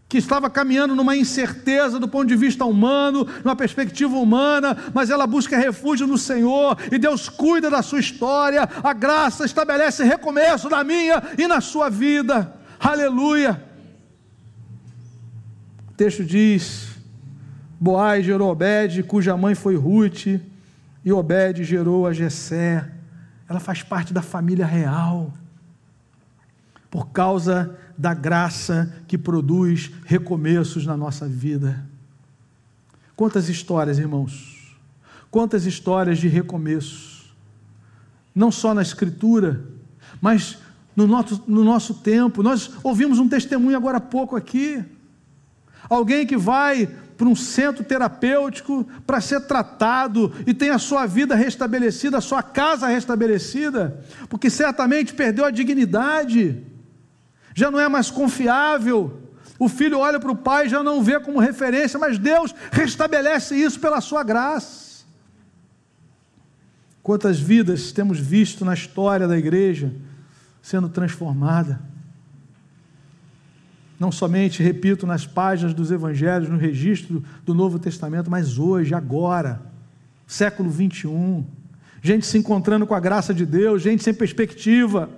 que 0.08 0.16
estava 0.16 0.48
caminhando 0.48 0.96
numa 0.96 1.14
incerteza 1.14 2.00
do 2.00 2.08
ponto 2.08 2.26
de 2.26 2.36
vista 2.36 2.64
humano, 2.64 3.28
numa 3.44 3.54
perspectiva 3.54 4.16
humana, 4.16 4.76
mas 4.94 5.10
ela 5.10 5.26
busca 5.26 5.58
refúgio 5.58 6.06
no 6.06 6.16
Senhor 6.16 6.78
e 6.90 6.98
Deus 6.98 7.28
cuida 7.28 7.68
da 7.68 7.82
sua 7.82 8.00
história. 8.00 8.66
A 8.82 8.92
graça 8.94 9.44
estabelece 9.44 10.02
recomeço 10.04 10.70
na 10.70 10.82
minha 10.82 11.22
e 11.36 11.46
na 11.46 11.60
sua 11.60 11.90
vida. 11.90 12.54
Aleluia. 12.80 13.62
O 15.90 15.94
texto 15.94 16.24
diz: 16.24 16.88
Boaz 17.78 18.24
gerou 18.24 18.50
Obed, 18.50 19.02
cuja 19.02 19.36
mãe 19.36 19.54
foi 19.54 19.76
Ruth, 19.76 20.26
e 21.04 21.12
Obed 21.12 21.64
gerou 21.64 22.06
a 22.06 22.14
Jessé 22.14 22.97
ela 23.48 23.60
faz 23.60 23.82
parte 23.82 24.12
da 24.12 24.22
família 24.22 24.66
real. 24.66 25.32
Por 26.90 27.08
causa 27.08 27.76
da 27.96 28.14
graça 28.14 28.94
que 29.06 29.18
produz 29.18 29.90
recomeços 30.04 30.86
na 30.86 30.96
nossa 30.96 31.26
vida. 31.26 31.84
Quantas 33.16 33.48
histórias, 33.48 33.98
irmãos? 33.98 34.76
Quantas 35.30 35.66
histórias 35.66 36.18
de 36.18 36.28
recomeços? 36.28 37.34
Não 38.34 38.50
só 38.50 38.72
na 38.72 38.82
Escritura, 38.82 39.64
mas 40.20 40.58
no 40.94 41.06
nosso, 41.06 41.44
no 41.46 41.64
nosso 41.64 41.94
tempo. 41.94 42.42
Nós 42.42 42.70
ouvimos 42.82 43.18
um 43.18 43.28
testemunho 43.28 43.76
agora 43.76 43.98
há 43.98 44.00
pouco 44.00 44.36
aqui. 44.36 44.84
Alguém 45.88 46.26
que 46.26 46.36
vai 46.36 46.88
para 47.18 47.26
um 47.26 47.34
centro 47.34 47.82
terapêutico 47.82 48.88
para 49.04 49.20
ser 49.20 49.40
tratado 49.40 50.32
e 50.46 50.54
tem 50.54 50.70
a 50.70 50.78
sua 50.78 51.04
vida 51.04 51.34
restabelecida, 51.34 52.18
a 52.18 52.20
sua 52.20 52.44
casa 52.44 52.86
restabelecida, 52.86 54.00
porque 54.28 54.48
certamente 54.48 55.12
perdeu 55.12 55.44
a 55.44 55.50
dignidade, 55.50 56.64
já 57.54 57.72
não 57.72 57.80
é 57.80 57.88
mais 57.88 58.08
confiável. 58.08 59.20
O 59.58 59.68
filho 59.68 59.98
olha 59.98 60.20
para 60.20 60.30
o 60.30 60.36
pai 60.36 60.66
e 60.66 60.68
já 60.68 60.80
não 60.84 61.02
vê 61.02 61.18
como 61.18 61.40
referência, 61.40 61.98
mas 61.98 62.16
Deus 62.16 62.54
restabelece 62.70 63.56
isso 63.56 63.80
pela 63.80 64.00
sua 64.00 64.22
graça. 64.22 65.04
Quantas 67.02 67.40
vidas 67.40 67.90
temos 67.90 68.20
visto 68.20 68.64
na 68.64 68.74
história 68.74 69.26
da 69.26 69.36
igreja 69.36 69.92
sendo 70.62 70.88
transformada? 70.88 71.80
Não 73.98 74.12
somente, 74.12 74.62
repito, 74.62 75.06
nas 75.06 75.26
páginas 75.26 75.74
dos 75.74 75.90
evangelhos, 75.90 76.48
no 76.48 76.56
registro 76.56 77.22
do 77.44 77.52
Novo 77.52 77.78
Testamento, 77.78 78.30
mas 78.30 78.58
hoje, 78.58 78.94
agora, 78.94 79.60
século 80.26 80.70
21, 80.70 81.44
gente 82.00 82.24
se 82.24 82.38
encontrando 82.38 82.86
com 82.86 82.94
a 82.94 83.00
graça 83.00 83.34
de 83.34 83.44
Deus, 83.44 83.82
gente 83.82 84.04
sem 84.04 84.14
perspectiva, 84.14 85.10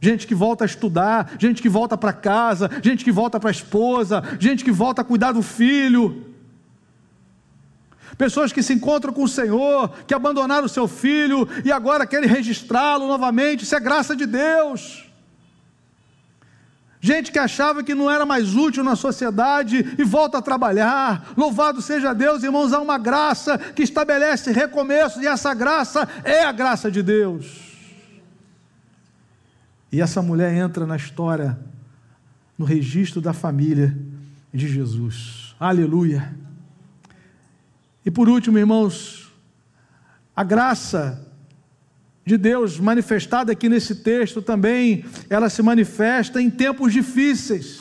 gente 0.00 0.26
que 0.26 0.34
volta 0.34 0.64
a 0.64 0.66
estudar, 0.66 1.32
gente 1.38 1.60
que 1.60 1.68
volta 1.68 1.96
para 1.96 2.12
casa, 2.12 2.70
gente 2.82 3.04
que 3.04 3.12
volta 3.12 3.38
para 3.38 3.50
a 3.50 3.52
esposa, 3.52 4.22
gente 4.38 4.64
que 4.64 4.72
volta 4.72 5.02
a 5.02 5.04
cuidar 5.04 5.32
do 5.32 5.42
filho. 5.42 6.24
Pessoas 8.16 8.50
que 8.50 8.62
se 8.62 8.72
encontram 8.72 9.12
com 9.12 9.24
o 9.24 9.28
Senhor, 9.28 9.90
que 10.06 10.14
abandonaram 10.14 10.64
o 10.64 10.70
seu 10.70 10.88
filho 10.88 11.46
e 11.64 11.70
agora 11.70 12.06
querem 12.06 12.28
registrá-lo 12.28 13.06
novamente, 13.06 13.64
isso 13.64 13.74
é 13.74 13.80
graça 13.80 14.16
de 14.16 14.24
Deus. 14.24 15.09
Gente 17.00 17.32
que 17.32 17.38
achava 17.38 17.82
que 17.82 17.94
não 17.94 18.10
era 18.10 18.26
mais 18.26 18.54
útil 18.54 18.84
na 18.84 18.94
sociedade 18.94 19.94
e 19.98 20.04
volta 20.04 20.38
a 20.38 20.42
trabalhar. 20.42 21.32
Louvado 21.34 21.80
seja 21.80 22.12
Deus, 22.12 22.42
irmãos, 22.42 22.74
há 22.74 22.80
uma 22.80 22.98
graça 22.98 23.56
que 23.56 23.82
estabelece 23.82 24.52
recomeços 24.52 25.22
e 25.22 25.26
essa 25.26 25.54
graça 25.54 26.06
é 26.22 26.44
a 26.44 26.52
graça 26.52 26.90
de 26.90 27.02
Deus. 27.02 27.70
E 29.90 30.00
essa 30.00 30.20
mulher 30.20 30.54
entra 30.54 30.86
na 30.86 30.94
história, 30.94 31.58
no 32.58 32.66
registro 32.66 33.20
da 33.20 33.32
família 33.32 33.96
de 34.52 34.68
Jesus. 34.68 35.54
Aleluia. 35.58 36.34
E 38.04 38.10
por 38.10 38.28
último, 38.28 38.58
irmãos, 38.58 39.32
a 40.36 40.44
graça 40.44 41.26
de 42.24 42.36
Deus 42.36 42.78
manifestada 42.78 43.52
aqui 43.52 43.68
nesse 43.68 43.96
texto 43.96 44.42
também, 44.42 45.04
ela 45.28 45.48
se 45.48 45.62
manifesta 45.62 46.40
em 46.40 46.50
tempos 46.50 46.92
difíceis. 46.92 47.80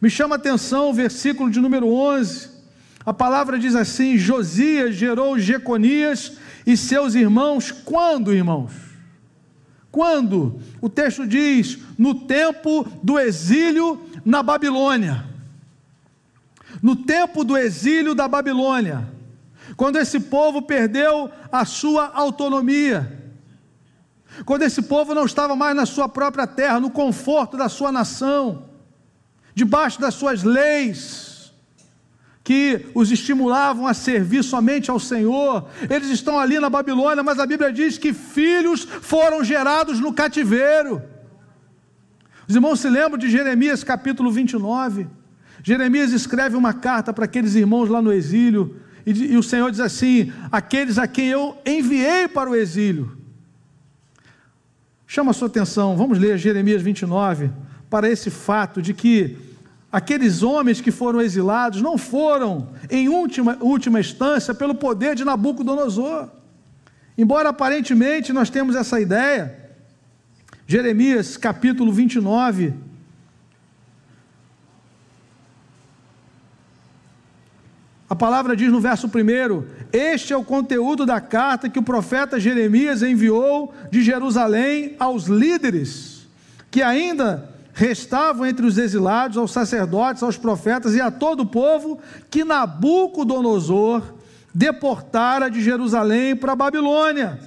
Me 0.00 0.10
chama 0.10 0.34
a 0.34 0.38
atenção 0.38 0.90
o 0.90 0.94
versículo 0.94 1.50
de 1.50 1.60
número 1.60 1.88
11. 1.88 2.48
A 3.04 3.12
palavra 3.12 3.58
diz 3.58 3.74
assim: 3.74 4.16
Josias 4.16 4.94
gerou 4.94 5.38
Jeconias 5.38 6.32
e 6.66 6.76
seus 6.76 7.14
irmãos, 7.14 7.70
quando, 7.70 8.32
irmãos? 8.32 8.72
Quando? 9.90 10.60
O 10.80 10.88
texto 10.88 11.26
diz: 11.26 11.78
no 11.96 12.14
tempo 12.14 12.86
do 13.02 13.18
exílio 13.18 14.00
na 14.24 14.42
Babilônia. 14.42 15.24
No 16.82 16.96
tempo 16.96 17.44
do 17.44 17.56
exílio 17.56 18.14
da 18.14 18.26
Babilônia, 18.26 19.08
quando 19.76 19.96
esse 19.96 20.18
povo 20.20 20.60
perdeu 20.60 21.30
a 21.50 21.64
sua 21.64 22.10
autonomia, 22.12 23.23
quando 24.44 24.62
esse 24.62 24.82
povo 24.82 25.14
não 25.14 25.24
estava 25.24 25.54
mais 25.54 25.76
na 25.76 25.86
sua 25.86 26.08
própria 26.08 26.46
terra, 26.46 26.80
no 26.80 26.90
conforto 26.90 27.56
da 27.56 27.68
sua 27.68 27.92
nação, 27.92 28.64
debaixo 29.54 30.00
das 30.00 30.14
suas 30.14 30.42
leis, 30.42 31.52
que 32.42 32.86
os 32.94 33.10
estimulavam 33.10 33.86
a 33.86 33.94
servir 33.94 34.42
somente 34.42 34.90
ao 34.90 35.00
Senhor. 35.00 35.66
Eles 35.88 36.10
estão 36.10 36.38
ali 36.38 36.58
na 36.58 36.68
Babilônia, 36.68 37.22
mas 37.22 37.38
a 37.38 37.46
Bíblia 37.46 37.72
diz 37.72 37.96
que 37.96 38.12
filhos 38.12 38.84
foram 38.84 39.42
gerados 39.42 39.98
no 39.98 40.12
cativeiro. 40.12 41.02
Os 42.46 42.54
irmãos 42.54 42.80
se 42.80 42.88
lembram 42.90 43.16
de 43.16 43.30
Jeremias 43.30 43.82
capítulo 43.82 44.30
29? 44.30 45.06
Jeremias 45.62 46.12
escreve 46.12 46.56
uma 46.56 46.74
carta 46.74 47.10
para 47.10 47.24
aqueles 47.24 47.54
irmãos 47.54 47.88
lá 47.88 48.02
no 48.02 48.12
exílio, 48.12 48.76
e, 49.06 49.10
e 49.10 49.36
o 49.38 49.42
Senhor 49.42 49.70
diz 49.70 49.80
assim: 49.80 50.30
aqueles 50.52 50.98
a 50.98 51.06
quem 51.06 51.28
eu 51.28 51.56
enviei 51.64 52.28
para 52.28 52.50
o 52.50 52.54
exílio. 52.54 53.23
Chama 55.14 55.30
a 55.30 55.32
sua 55.32 55.46
atenção, 55.46 55.96
vamos 55.96 56.18
ler 56.18 56.36
Jeremias 56.36 56.82
29, 56.82 57.48
para 57.88 58.10
esse 58.10 58.30
fato 58.30 58.82
de 58.82 58.92
que 58.92 59.38
aqueles 59.92 60.42
homens 60.42 60.80
que 60.80 60.90
foram 60.90 61.20
exilados 61.20 61.80
não 61.80 61.96
foram, 61.96 62.70
em 62.90 63.08
última, 63.08 63.56
última 63.60 64.00
instância, 64.00 64.52
pelo 64.52 64.74
poder 64.74 65.14
de 65.14 65.24
Nabucodonosor. 65.24 66.30
Embora 67.16 67.50
aparentemente 67.50 68.32
nós 68.32 68.50
temos 68.50 68.74
essa 68.74 69.00
ideia, 69.00 69.56
Jeremias 70.66 71.36
capítulo 71.36 71.92
29, 71.92 72.74
A 78.14 78.16
palavra 78.16 78.54
diz 78.54 78.70
no 78.70 78.80
verso 78.80 79.08
1: 79.08 79.64
Este 79.92 80.32
é 80.32 80.36
o 80.36 80.44
conteúdo 80.44 81.04
da 81.04 81.20
carta 81.20 81.68
que 81.68 81.80
o 81.80 81.82
profeta 81.82 82.38
Jeremias 82.38 83.02
enviou 83.02 83.74
de 83.90 84.04
Jerusalém 84.04 84.94
aos 85.00 85.24
líderes 85.24 86.24
que 86.70 86.80
ainda 86.80 87.50
restavam 87.72 88.46
entre 88.46 88.64
os 88.64 88.78
exilados, 88.78 89.36
aos 89.36 89.50
sacerdotes, 89.50 90.22
aos 90.22 90.36
profetas 90.36 90.94
e 90.94 91.00
a 91.00 91.10
todo 91.10 91.40
o 91.40 91.46
povo 91.46 91.98
que 92.30 92.44
Nabucodonosor 92.44 94.00
deportara 94.54 95.50
de 95.50 95.60
Jerusalém 95.60 96.36
para 96.36 96.52
a 96.52 96.56
Babilônia. 96.56 97.40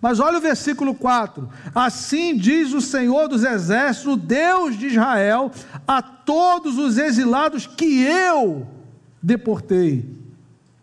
Mas 0.00 0.20
olha 0.20 0.38
o 0.38 0.40
versículo 0.40 0.94
4: 0.94 1.48
Assim 1.74 2.36
diz 2.36 2.72
o 2.72 2.80
Senhor 2.80 3.26
dos 3.26 3.42
Exércitos, 3.42 4.12
o 4.12 4.16
Deus 4.16 4.78
de 4.78 4.86
Israel, 4.86 5.50
a 5.88 6.00
todos 6.00 6.78
os 6.78 6.98
exilados 6.98 7.66
que 7.66 8.00
eu 8.00 8.77
deportei 9.22 10.08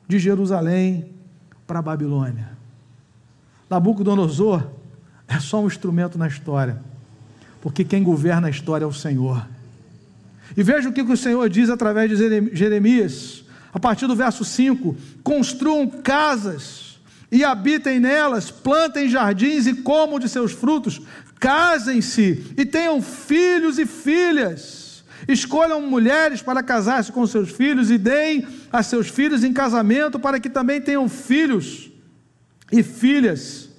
de 0.08 0.20
Jerusalém 0.20 1.12
para 1.66 1.80
a 1.80 1.82
Babilônia. 1.82 2.50
Nabucodonosor 3.70 4.68
é 5.28 5.40
só 5.40 5.62
um 5.62 5.68
instrumento 5.68 6.18
na 6.18 6.28
história 6.28 6.82
porque 7.66 7.84
quem 7.84 8.04
governa 8.04 8.46
a 8.46 8.52
história 8.52 8.86
é 8.86 8.88
o 8.88 8.94
Senhor. 8.94 9.44
E 10.56 10.62
veja 10.62 10.88
o 10.88 10.94
que 10.94 11.02
o 11.02 11.18
Senhor 11.18 11.50
diz 11.50 11.68
através 11.68 12.12
de 12.12 12.56
Jeremias, 12.56 13.44
a 13.74 13.80
partir 13.80 14.06
do 14.06 14.16
verso 14.16 14.46
5: 14.46 14.96
construam 15.24 15.88
casas 15.88 17.00
e 17.32 17.44
habitem 17.44 18.00
nelas, 18.00 18.52
plantem 18.52 19.10
jardins 19.10 19.66
e 19.66 19.74
comam 19.78 20.20
de 20.20 20.30
seus 20.30 20.52
frutos, 20.52 21.02
casem-se 21.40 22.54
e 22.56 22.68
tenham 22.68 23.02
filhos 23.02 23.80
e 23.80 23.88
filhas. 23.88 24.85
Escolham 25.28 25.82
mulheres 25.82 26.42
para 26.42 26.64
casar-se 26.64 27.12
com 27.12 27.26
seus 27.26 27.52
filhos 27.52 27.90
e 27.90 27.98
deem 27.98 28.48
a 28.72 28.84
seus 28.84 29.08
filhos 29.08 29.44
em 29.44 29.54
casamento 29.54 30.20
para 30.20 30.40
que 30.40 30.50
também 30.50 30.82
tenham 30.82 31.08
filhos 31.10 31.92
e 32.72 32.84
filhas 32.84 33.70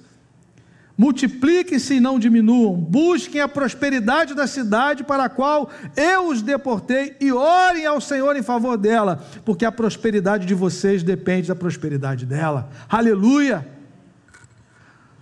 multipliquem-se 0.97 1.95
e 1.95 1.99
não 1.99 2.17
diminuam, 2.17 2.73
busquem 2.75 3.39
a 3.39 3.47
prosperidade 3.47 4.33
da 4.33 4.47
cidade 4.47 5.03
para 5.03 5.25
a 5.25 5.29
qual 5.29 5.69
eu 5.95 6.29
os 6.29 6.41
deportei 6.41 7.15
e 7.21 7.31
orem 7.31 7.85
ao 7.85 8.01
Senhor 8.01 8.35
em 8.35 8.41
favor 8.41 8.77
dela, 8.77 9.23
porque 9.45 9.63
a 9.63 9.71
prosperidade 9.71 10.47
de 10.47 10.55
vocês 10.55 11.03
depende 11.03 11.49
da 11.49 11.55
prosperidade 11.55 12.25
dela. 12.25 12.69
Aleluia! 12.89 13.67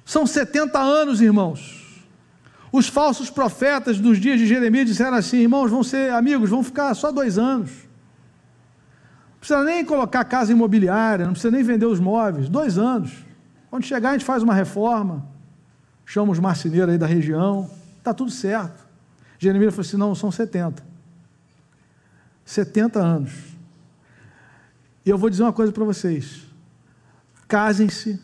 São 0.06 0.25
70 0.25 0.80
anos, 0.80 1.19
irmãos. 1.19 1.74
Os 2.77 2.88
falsos 2.88 3.29
profetas 3.29 3.99
dos 3.99 4.17
dias 4.19 4.38
de 4.39 4.45
Jeremias 4.45 4.85
disseram 4.85 5.17
assim: 5.17 5.38
irmãos, 5.38 5.71
vão 5.71 5.83
ser 5.83 6.11
amigos, 6.11 6.49
vão 6.49 6.63
ficar 6.63 6.93
só 6.93 7.11
dois 7.11 7.38
anos. 7.38 7.71
Não 7.71 9.39
precisa 9.39 9.63
nem 9.63 9.85
colocar 9.85 10.23
casa 10.25 10.51
imobiliária, 10.51 11.25
não 11.25 11.33
precisa 11.33 11.51
nem 11.51 11.63
vender 11.63 11.85
os 11.85 11.99
móveis, 11.99 12.49
dois 12.49 12.77
anos. 12.77 13.11
Quando 13.69 13.85
chegar, 13.85 14.09
a 14.09 14.11
gente 14.13 14.25
faz 14.25 14.43
uma 14.43 14.53
reforma 14.53 15.35
chama 16.05 16.31
os 16.31 16.39
marceneiros 16.39 16.89
aí 16.89 16.97
da 16.97 17.07
região, 17.07 17.69
está 17.97 18.13
tudo 18.13 18.29
certo. 18.31 18.85
Jeremias 19.39 19.73
falou 19.73 19.88
assim: 19.88 19.97
não, 19.97 20.13
são 20.13 20.31
70. 20.31 20.83
70 22.45 22.99
anos. 22.99 23.33
E 25.05 25.09
eu 25.09 25.17
vou 25.17 25.29
dizer 25.29 25.43
uma 25.43 25.53
coisa 25.53 25.71
para 25.71 25.83
vocês: 25.83 26.43
casem-se, 27.47 28.21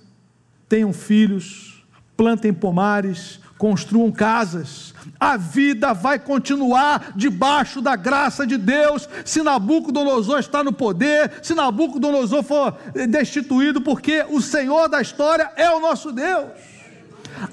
tenham 0.69 0.93
filhos, 0.93 1.85
plantem 2.15 2.53
pomares, 2.53 3.39
construam 3.61 4.11
casas. 4.11 4.91
A 5.19 5.37
vida 5.37 5.93
vai 5.93 6.17
continuar 6.17 7.11
debaixo 7.15 7.79
da 7.79 7.95
graça 7.95 8.43
de 8.47 8.57
Deus. 8.57 9.07
Se 9.23 9.43
Nabucodonosor 9.43 10.39
está 10.39 10.63
no 10.63 10.73
poder, 10.73 11.31
se 11.43 11.53
Nabucodonosor 11.53 12.41
for 12.41 12.75
destituído, 13.07 13.79
porque 13.79 14.25
o 14.31 14.41
Senhor 14.41 14.89
da 14.89 14.99
história 14.99 15.51
é 15.55 15.69
o 15.69 15.79
nosso 15.79 16.11
Deus. 16.11 16.49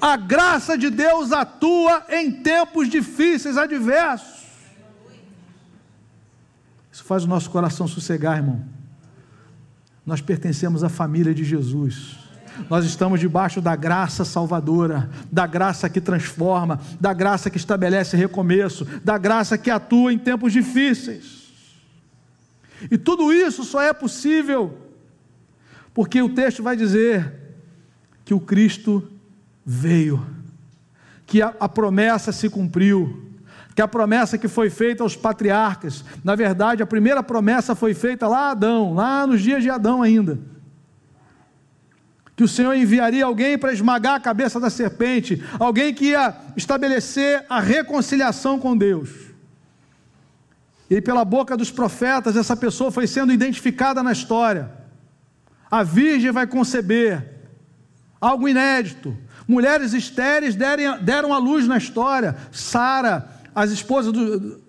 A 0.01 0.17
graça 0.17 0.75
de 0.75 0.89
Deus 0.89 1.31
atua 1.31 2.03
em 2.09 2.31
tempos 2.31 2.89
difíceis, 2.89 3.55
adversos. 3.55 4.47
Isso 6.91 7.03
faz 7.03 7.23
o 7.23 7.27
nosso 7.27 7.51
coração 7.51 7.87
sossegar, 7.87 8.37
irmão. 8.37 8.65
Nós 10.03 10.21
pertencemos 10.21 10.83
à 10.83 10.89
família 10.89 11.35
de 11.35 11.43
Jesus. 11.43 12.28
Nós 12.69 12.85
estamos 12.85 13.19
debaixo 13.19 13.61
da 13.61 13.75
graça 13.75 14.23
salvadora, 14.25 15.09
da 15.31 15.47
graça 15.47 15.89
que 15.89 16.01
transforma, 16.01 16.79
da 16.99 17.13
graça 17.13 17.49
que 17.49 17.57
estabelece 17.57 18.15
recomeço, 18.15 18.85
da 19.03 19.17
graça 19.17 19.57
que 19.57 19.69
atua 19.69 20.13
em 20.13 20.17
tempos 20.17 20.53
difíceis. 20.53 21.39
E 22.89 22.97
tudo 22.97 23.33
isso 23.33 23.63
só 23.63 23.81
é 23.81 23.93
possível 23.93 24.89
porque 25.93 26.21
o 26.21 26.29
texto 26.29 26.63
vai 26.63 26.75
dizer 26.75 27.33
que 28.23 28.33
o 28.33 28.39
Cristo 28.39 29.05
veio, 29.65 30.25
que 31.25 31.41
a, 31.41 31.53
a 31.59 31.67
promessa 31.67 32.31
se 32.31 32.49
cumpriu, 32.49 33.29
que 33.75 33.81
a 33.81 33.87
promessa 33.87 34.37
que 34.37 34.47
foi 34.47 34.69
feita 34.69 35.03
aos 35.03 35.15
patriarcas, 35.15 36.03
na 36.23 36.35
verdade, 36.35 36.83
a 36.83 36.87
primeira 36.87 37.21
promessa 37.21 37.75
foi 37.75 37.93
feita 37.93 38.27
lá 38.27 38.47
a 38.47 38.51
Adão, 38.51 38.93
lá 38.93 39.27
nos 39.27 39.41
dias 39.41 39.63
de 39.63 39.69
Adão 39.69 40.01
ainda. 40.01 40.39
Que 42.39 42.43
o 42.45 42.47
Senhor 42.47 42.73
enviaria 42.73 43.25
alguém 43.25 43.57
para 43.57 43.73
esmagar 43.73 44.15
a 44.15 44.19
cabeça 44.21 44.61
da 44.61 44.69
serpente, 44.69 45.43
alguém 45.59 45.93
que 45.93 46.11
ia 46.11 46.33
estabelecer 46.55 47.45
a 47.49 47.59
reconciliação 47.59 48.57
com 48.57 48.77
Deus. 48.77 49.09
E 50.89 51.01
pela 51.01 51.25
boca 51.25 51.57
dos 51.57 51.69
profetas, 51.69 52.37
essa 52.37 52.55
pessoa 52.55 52.93
foi 52.93 53.07
sendo 53.07 53.33
identificada 53.33 54.01
na 54.01 54.13
história. 54.13 54.71
A 55.69 55.83
virgem 55.83 56.31
vai 56.31 56.47
conceber 56.47 57.25
algo 58.21 58.47
inédito, 58.47 59.13
Mulheres 59.45 59.93
estéreis 59.93 60.55
deram 60.55 61.33
a 61.33 61.37
luz 61.37 61.67
na 61.67 61.77
história. 61.77 62.37
Sara, 62.53 63.27
as 63.53 63.69
esposas 63.69 64.13
do, 64.13 64.61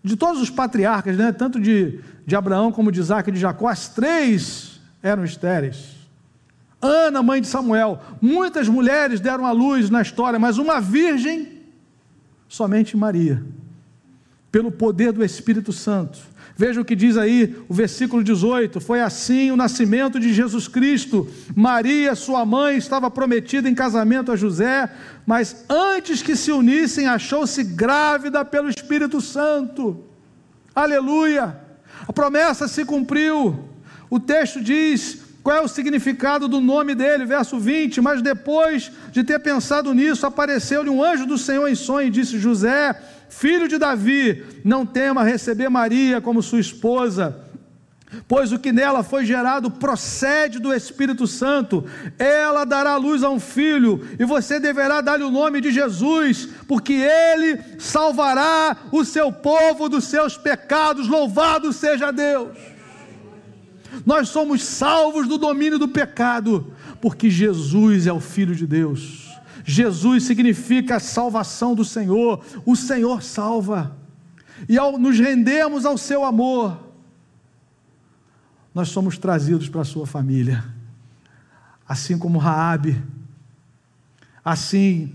de 0.00 0.14
todos 0.14 0.40
os 0.40 0.50
patriarcas, 0.50 1.16
né? 1.16 1.32
tanto 1.32 1.58
de, 1.58 1.98
de 2.24 2.36
Abraão 2.36 2.70
como 2.70 2.92
de 2.92 3.00
Isaac 3.00 3.28
e 3.28 3.32
de 3.32 3.40
Jacó, 3.40 3.66
as 3.66 3.88
três 3.88 4.78
eram 5.02 5.24
estéreis. 5.24 5.95
Ana, 6.80 7.22
mãe 7.22 7.40
de 7.40 7.46
Samuel, 7.46 8.00
muitas 8.20 8.68
mulheres 8.68 9.20
deram 9.20 9.46
a 9.46 9.52
luz 9.52 9.90
na 9.90 10.02
história, 10.02 10.38
mas 10.38 10.58
uma 10.58 10.80
virgem 10.80 11.56
Somente 12.48 12.96
Maria, 12.96 13.42
pelo 14.52 14.70
poder 14.70 15.12
do 15.12 15.24
Espírito 15.24 15.72
Santo. 15.72 16.18
Veja 16.56 16.80
o 16.80 16.84
que 16.84 16.94
diz 16.94 17.16
aí 17.16 17.54
o 17.68 17.74
versículo 17.74 18.22
18: 18.22 18.80
Foi 18.80 19.00
assim 19.00 19.50
o 19.50 19.56
nascimento 19.56 20.18
de 20.18 20.32
Jesus 20.32 20.68
Cristo. 20.68 21.28
Maria, 21.54 22.14
sua 22.14 22.46
mãe, 22.46 22.76
estava 22.76 23.10
prometida 23.10 23.68
em 23.68 23.74
casamento 23.74 24.32
a 24.32 24.36
José, 24.36 24.90
mas 25.26 25.64
antes 25.68 26.22
que 26.22 26.36
se 26.36 26.50
unissem, 26.50 27.06
achou-se 27.06 27.62
grávida 27.62 28.44
pelo 28.44 28.70
Espírito 28.70 29.20
Santo. 29.20 30.04
Aleluia! 30.74 31.60
A 32.06 32.12
promessa 32.12 32.68
se 32.68 32.84
cumpriu. 32.84 33.68
O 34.08 34.20
texto 34.20 34.62
diz 34.62 35.25
qual 35.46 35.58
é 35.58 35.60
o 35.60 35.68
significado 35.68 36.48
do 36.48 36.60
nome 36.60 36.92
dele, 36.92 37.24
verso 37.24 37.56
20. 37.56 38.00
Mas 38.00 38.20
depois 38.20 38.90
de 39.12 39.22
ter 39.22 39.38
pensado 39.38 39.94
nisso, 39.94 40.26
apareceu-lhe 40.26 40.90
um 40.90 41.00
anjo 41.00 41.24
do 41.24 41.38
Senhor 41.38 41.68
em 41.68 41.76
sonho 41.76 42.08
e 42.08 42.10
disse: 42.10 42.36
José, 42.36 43.00
filho 43.28 43.68
de 43.68 43.78
Davi, 43.78 44.44
não 44.64 44.84
tema 44.84 45.22
receber 45.22 45.68
Maria 45.68 46.20
como 46.20 46.42
sua 46.42 46.58
esposa 46.58 47.44
pois 48.28 48.50
o 48.50 48.58
que 48.58 48.72
nela 48.72 49.02
foi 49.02 49.26
gerado 49.26 49.70
procede 49.70 50.58
do 50.58 50.72
Espírito 50.72 51.26
Santo. 51.26 51.84
Ela 52.18 52.64
dará 52.64 52.96
luz 52.96 53.22
a 53.22 53.28
um 53.28 53.38
filho, 53.38 54.06
e 54.18 54.24
você 54.24 54.58
deverá 54.58 55.00
dar-lhe 55.00 55.24
o 55.24 55.30
nome 55.30 55.60
de 55.60 55.70
Jesus, 55.70 56.48
porque 56.66 56.94
ele 56.94 57.60
salvará 57.78 58.76
o 58.90 59.04
seu 59.04 59.30
povo 59.30 59.88
dos 59.88 60.04
seus 60.04 60.38
pecados. 60.38 61.08
Louvado 61.08 61.72
seja 61.72 62.10
Deus! 62.10 62.75
Nós 64.04 64.28
somos 64.28 64.62
salvos 64.62 65.28
do 65.28 65.38
domínio 65.38 65.78
do 65.78 65.88
pecado, 65.88 66.72
porque 67.00 67.30
Jesus 67.30 68.06
é 68.06 68.12
o 68.12 68.20
Filho 68.20 68.54
de 68.54 68.66
Deus. 68.66 69.26
Jesus 69.64 70.24
significa 70.24 70.96
a 70.96 71.00
salvação 71.00 71.74
do 71.74 71.84
Senhor, 71.84 72.44
o 72.64 72.76
Senhor 72.76 73.22
salva. 73.22 73.96
E 74.68 74.78
ao 74.78 74.98
nos 74.98 75.18
rendermos 75.18 75.84
ao 75.84 75.98
seu 75.98 76.24
amor, 76.24 76.78
nós 78.74 78.88
somos 78.88 79.18
trazidos 79.18 79.68
para 79.68 79.80
a 79.80 79.84
sua 79.84 80.06
família. 80.06 80.64
Assim 81.88 82.18
como 82.18 82.38
Raabe, 82.38 83.02
assim 84.44 85.12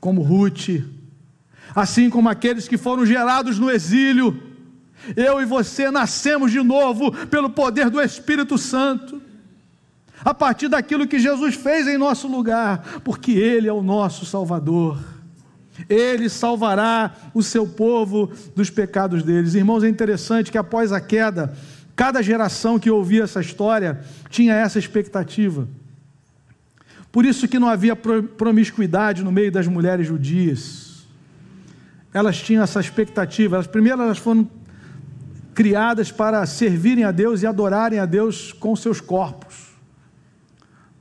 como 0.00 0.22
Ruth, 0.22 0.84
assim 1.74 2.08
como 2.08 2.28
aqueles 2.28 2.66
que 2.66 2.78
foram 2.78 3.04
gerados 3.04 3.58
no 3.58 3.70
exílio, 3.70 4.51
eu 5.16 5.40
e 5.40 5.44
você 5.44 5.90
nascemos 5.90 6.50
de 6.50 6.62
novo 6.62 7.12
pelo 7.28 7.50
poder 7.50 7.90
do 7.90 8.00
Espírito 8.00 8.56
Santo, 8.56 9.20
a 10.24 10.32
partir 10.32 10.68
daquilo 10.68 11.06
que 11.06 11.18
Jesus 11.18 11.54
fez 11.54 11.86
em 11.86 11.98
nosso 11.98 12.28
lugar, 12.28 13.00
porque 13.04 13.32
Ele 13.32 13.68
é 13.68 13.72
o 13.72 13.82
nosso 13.82 14.24
Salvador. 14.24 14.98
Ele 15.88 16.28
salvará 16.28 17.14
o 17.34 17.42
seu 17.42 17.66
povo 17.66 18.30
dos 18.54 18.70
pecados 18.70 19.22
deles. 19.22 19.54
Irmãos, 19.54 19.82
é 19.82 19.88
interessante 19.88 20.52
que 20.52 20.58
após 20.58 20.92
a 20.92 21.00
queda, 21.00 21.52
Cada 21.94 22.22
geração 22.22 22.78
que 22.78 22.90
ouvia 22.90 23.24
essa 23.24 23.40
história 23.40 24.00
tinha 24.30 24.54
essa 24.54 24.78
expectativa. 24.78 25.68
Por 27.10 27.26
isso 27.26 27.46
que 27.46 27.58
não 27.58 27.68
havia 27.68 27.94
promiscuidade 27.94 29.22
no 29.22 29.30
meio 29.30 29.52
das 29.52 29.66
mulheres 29.66 30.06
judias. 30.06 31.06
Elas 32.12 32.40
tinham 32.40 32.62
essa 32.62 32.80
expectativa. 32.80 33.56
Elas, 33.56 33.66
primeiro, 33.66 34.00
elas 34.00 34.18
foram 34.18 34.48
criadas 35.54 36.10
para 36.10 36.44
servirem 36.46 37.04
a 37.04 37.10
Deus 37.10 37.42
e 37.42 37.46
adorarem 37.46 37.98
a 37.98 38.06
Deus 38.06 38.52
com 38.52 38.74
seus 38.74 39.00
corpos, 39.00 39.72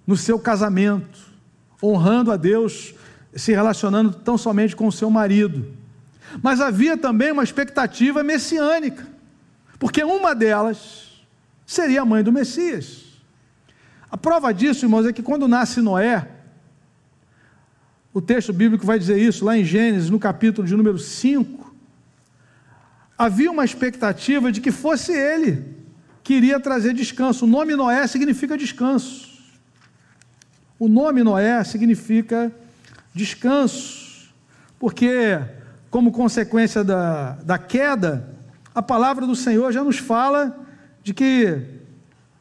no 0.06 0.18
seu 0.18 0.38
casamento, 0.40 1.20
honrando 1.82 2.32
a 2.32 2.38
Deus, 2.38 2.94
se 3.34 3.52
relacionando 3.52 4.12
tão 4.12 4.38
somente 4.38 4.76
com 4.76 4.88
o 4.88 4.92
seu 4.92 5.10
marido. 5.10 5.66
Mas 6.42 6.60
havia 6.60 6.98
também 6.98 7.32
uma 7.32 7.44
expectativa 7.44 8.24
messiânica 8.24 9.12
porque 9.82 10.04
uma 10.04 10.36
delas 10.36 11.26
seria 11.66 12.04
a 12.04 12.06
mãe 12.06 12.22
do 12.22 12.32
Messias. 12.32 13.20
A 14.12 14.16
prova 14.16 14.54
disso, 14.54 14.86
irmãos, 14.86 15.08
é 15.08 15.12
que 15.12 15.24
quando 15.24 15.48
nasce 15.48 15.82
Noé, 15.82 16.30
o 18.14 18.22
texto 18.22 18.54
bíblico 18.54 18.86
vai 18.86 19.00
dizer 19.00 19.18
isso 19.18 19.44
lá 19.44 19.58
em 19.58 19.66
Gênesis, 19.66 20.12
no 20.12 20.20
capítulo 20.20 20.68
de 20.68 20.76
número 20.76 21.00
5, 21.00 21.71
havia 23.22 23.52
uma 23.52 23.64
expectativa 23.64 24.52
de 24.52 24.60
que 24.60 24.72
fosse 24.72 25.12
ele 25.12 25.64
que 26.24 26.34
iria 26.34 26.60
trazer 26.60 26.92
descanso. 26.92 27.46
O 27.46 27.48
nome 27.48 27.76
Noé 27.76 28.08
significa 28.08 28.58
descanso. 28.58 29.30
O 30.80 30.88
nome 30.88 31.24
Noé 31.24 31.64
significa 31.64 32.52
descanso, 33.14 34.34
porque, 34.80 35.40
como 35.92 36.12
consequência 36.12 36.84
da, 36.84 37.34
da 37.44 37.60
queda, 37.60 38.28
a 38.74 38.82
palavra 38.82 39.28
do 39.28 39.36
Senhor 39.36 39.72
já 39.72 39.84
nos 39.84 40.00
fala 40.00 40.58
de 41.04 41.14
que 41.14 41.62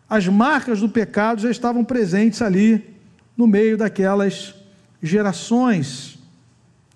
as 0.09 0.27
marcas 0.29 0.81
do 0.81 0.88
pecado 0.88 1.43
já 1.43 1.51
estavam 1.51 1.85
presentes 1.85 2.40
ali 2.40 2.97
no 3.37 3.47
meio 3.47 3.77
daquelas 3.77 4.55
gerações. 5.03 6.19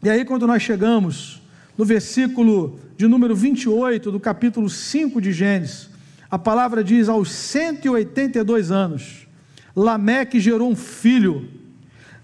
E 0.02 0.08
aí, 0.08 0.24
quando 0.24 0.46
nós 0.46 0.62
chegamos 0.62 1.42
no 1.76 1.84
versículo 1.84 2.80
de 2.96 3.08
número 3.08 3.34
28 3.34 4.10
do 4.10 4.20
capítulo 4.20 4.70
5 4.70 5.20
de 5.20 5.32
Gênesis, 5.32 5.90
a 6.30 6.38
palavra 6.38 6.82
diz: 6.82 7.08
aos 7.08 7.30
182 7.30 8.70
anos, 8.70 9.26
Lameque 9.74 10.38
gerou 10.38 10.70
um 10.70 10.76
filho, 10.76 11.48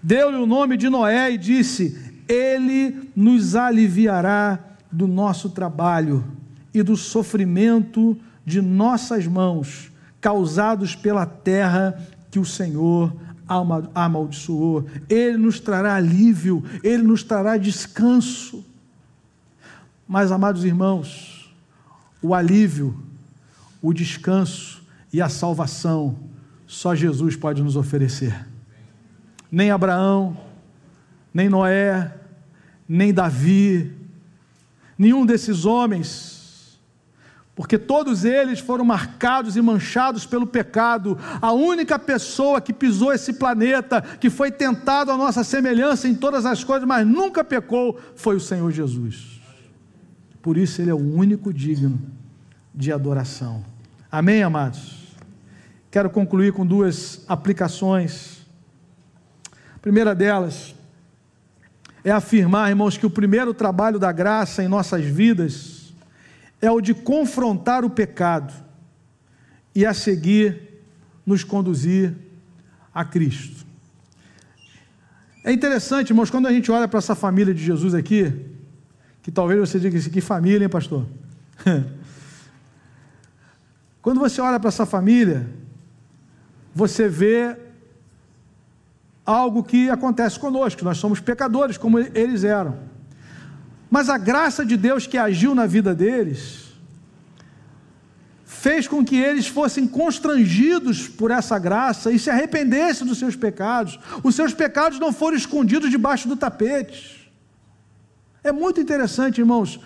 deu-lhe 0.01 0.37
o 0.37 0.45
nome 0.45 0.77
de 0.77 0.89
Noé 0.89 1.31
e 1.31 1.37
disse: 1.37 2.13
Ele 2.27 3.09
nos 3.15 3.55
aliviará 3.55 4.59
do 4.91 5.07
nosso 5.07 5.49
trabalho 5.49 6.23
e 6.73 6.81
do 6.81 6.95
sofrimento 6.95 8.17
de 8.45 8.61
nossas 8.61 9.27
mãos, 9.27 9.91
causados 10.19 10.95
pela 10.95 11.25
terra 11.25 11.97
que 12.29 12.39
o 12.39 12.45
Senhor 12.45 13.13
amaldiçoou. 13.93 14.85
Ele 15.09 15.37
nos 15.37 15.59
trará 15.59 15.95
alívio, 15.95 16.63
ele 16.83 17.03
nos 17.03 17.23
trará 17.23 17.57
descanso. 17.57 18.65
Mas, 20.11 20.29
amados 20.29 20.65
irmãos, 20.65 21.49
o 22.21 22.35
alívio, 22.35 23.01
o 23.81 23.93
descanso 23.93 24.83
e 25.13 25.21
a 25.21 25.29
salvação 25.29 26.19
só 26.67 26.93
Jesus 26.93 27.37
pode 27.37 27.63
nos 27.63 27.77
oferecer. 27.77 28.45
Nem 29.49 29.71
Abraão, 29.71 30.35
nem 31.33 31.47
Noé, 31.47 32.13
nem 32.89 33.13
Davi, 33.13 33.89
nenhum 34.97 35.25
desses 35.25 35.63
homens 35.63 36.77
porque 37.55 37.77
todos 37.77 38.25
eles 38.25 38.59
foram 38.59 38.83
marcados 38.83 39.55
e 39.55 39.61
manchados 39.61 40.25
pelo 40.25 40.47
pecado. 40.47 41.17
A 41.41 41.53
única 41.53 41.99
pessoa 41.99 42.59
que 42.59 42.73
pisou 42.73 43.13
esse 43.13 43.33
planeta, 43.33 44.01
que 44.01 44.29
foi 44.29 44.51
tentado 44.51 45.11
à 45.11 45.15
nossa 45.17 45.43
semelhança 45.43 46.07
em 46.07 46.15
todas 46.15 46.45
as 46.45 46.63
coisas, 46.63 46.87
mas 46.87 47.05
nunca 47.07 47.43
pecou, 47.43 47.97
foi 48.15 48.35
o 48.35 48.41
Senhor 48.41 48.71
Jesus. 48.71 49.40
Por 50.41 50.57
isso 50.57 50.81
ele 50.81 50.89
é 50.89 50.93
o 50.93 50.97
único 50.97 51.53
digno 51.53 51.99
de 52.73 52.91
adoração. 52.91 53.63
Amém, 54.11 54.41
amados? 54.43 55.15
Quero 55.89 56.09
concluir 56.09 56.53
com 56.53 56.65
duas 56.65 57.23
aplicações. 57.27 58.45
A 59.75 59.79
primeira 59.79 60.15
delas 60.15 60.73
é 62.03 62.11
afirmar, 62.11 62.69
irmãos, 62.69 62.97
que 62.97 63.05
o 63.05 63.09
primeiro 63.09 63.53
trabalho 63.53 63.99
da 63.99 64.11
graça 64.11 64.63
em 64.63 64.67
nossas 64.67 65.05
vidas 65.05 65.93
é 66.61 66.71
o 66.71 66.81
de 66.81 66.93
confrontar 66.93 67.83
o 67.83 67.89
pecado 67.89 68.53
e 69.75 69.85
a 69.85 69.93
seguir 69.93 70.81
nos 71.25 71.43
conduzir 71.43 72.13
a 72.93 73.05
Cristo. 73.05 73.65
É 75.43 75.51
interessante, 75.51 76.11
irmãos, 76.11 76.29
quando 76.29 76.47
a 76.47 76.51
gente 76.51 76.71
olha 76.71 76.87
para 76.87 76.99
essa 76.99 77.15
família 77.15 77.53
de 77.53 77.63
Jesus 77.63 77.93
aqui, 77.93 78.50
que 79.21 79.31
talvez 79.31 79.59
você 79.59 79.79
diga 79.79 79.97
assim, 79.97 80.09
que 80.09 80.21
família, 80.21 80.65
hein, 80.65 80.69
pastor? 80.69 81.05
quando 84.01 84.19
você 84.19 84.41
olha 84.41 84.59
para 84.59 84.69
essa 84.69 84.85
família, 84.85 85.47
você 86.73 87.07
vê 87.07 87.55
algo 89.25 89.63
que 89.63 89.89
acontece 89.89 90.39
conosco, 90.39 90.83
nós 90.83 90.97
somos 90.97 91.19
pecadores, 91.19 91.77
como 91.77 91.99
eles 91.99 92.43
eram. 92.43 92.77
Mas 93.89 94.09
a 94.09 94.17
graça 94.17 94.65
de 94.65 94.75
Deus 94.77 95.05
que 95.05 95.17
agiu 95.17 95.53
na 95.53 95.65
vida 95.65 95.93
deles 95.93 96.71
fez 98.45 98.87
com 98.87 99.03
que 99.03 99.15
eles 99.15 99.47
fossem 99.47 99.87
constrangidos 99.87 101.07
por 101.07 101.31
essa 101.31 101.57
graça 101.57 102.11
e 102.11 102.19
se 102.19 102.29
arrependessem 102.29 103.07
dos 103.07 103.17
seus 103.17 103.35
pecados. 103.35 103.99
Os 104.23 104.35
seus 104.35 104.53
pecados 104.53 104.99
não 104.99 105.11
foram 105.11 105.35
escondidos 105.35 105.89
debaixo 105.89 106.27
do 106.27 106.35
tapete. 106.35 107.20
É 108.43 108.51
muito 108.51 108.81
interessante, 108.81 109.39
irmãos. 109.39 109.79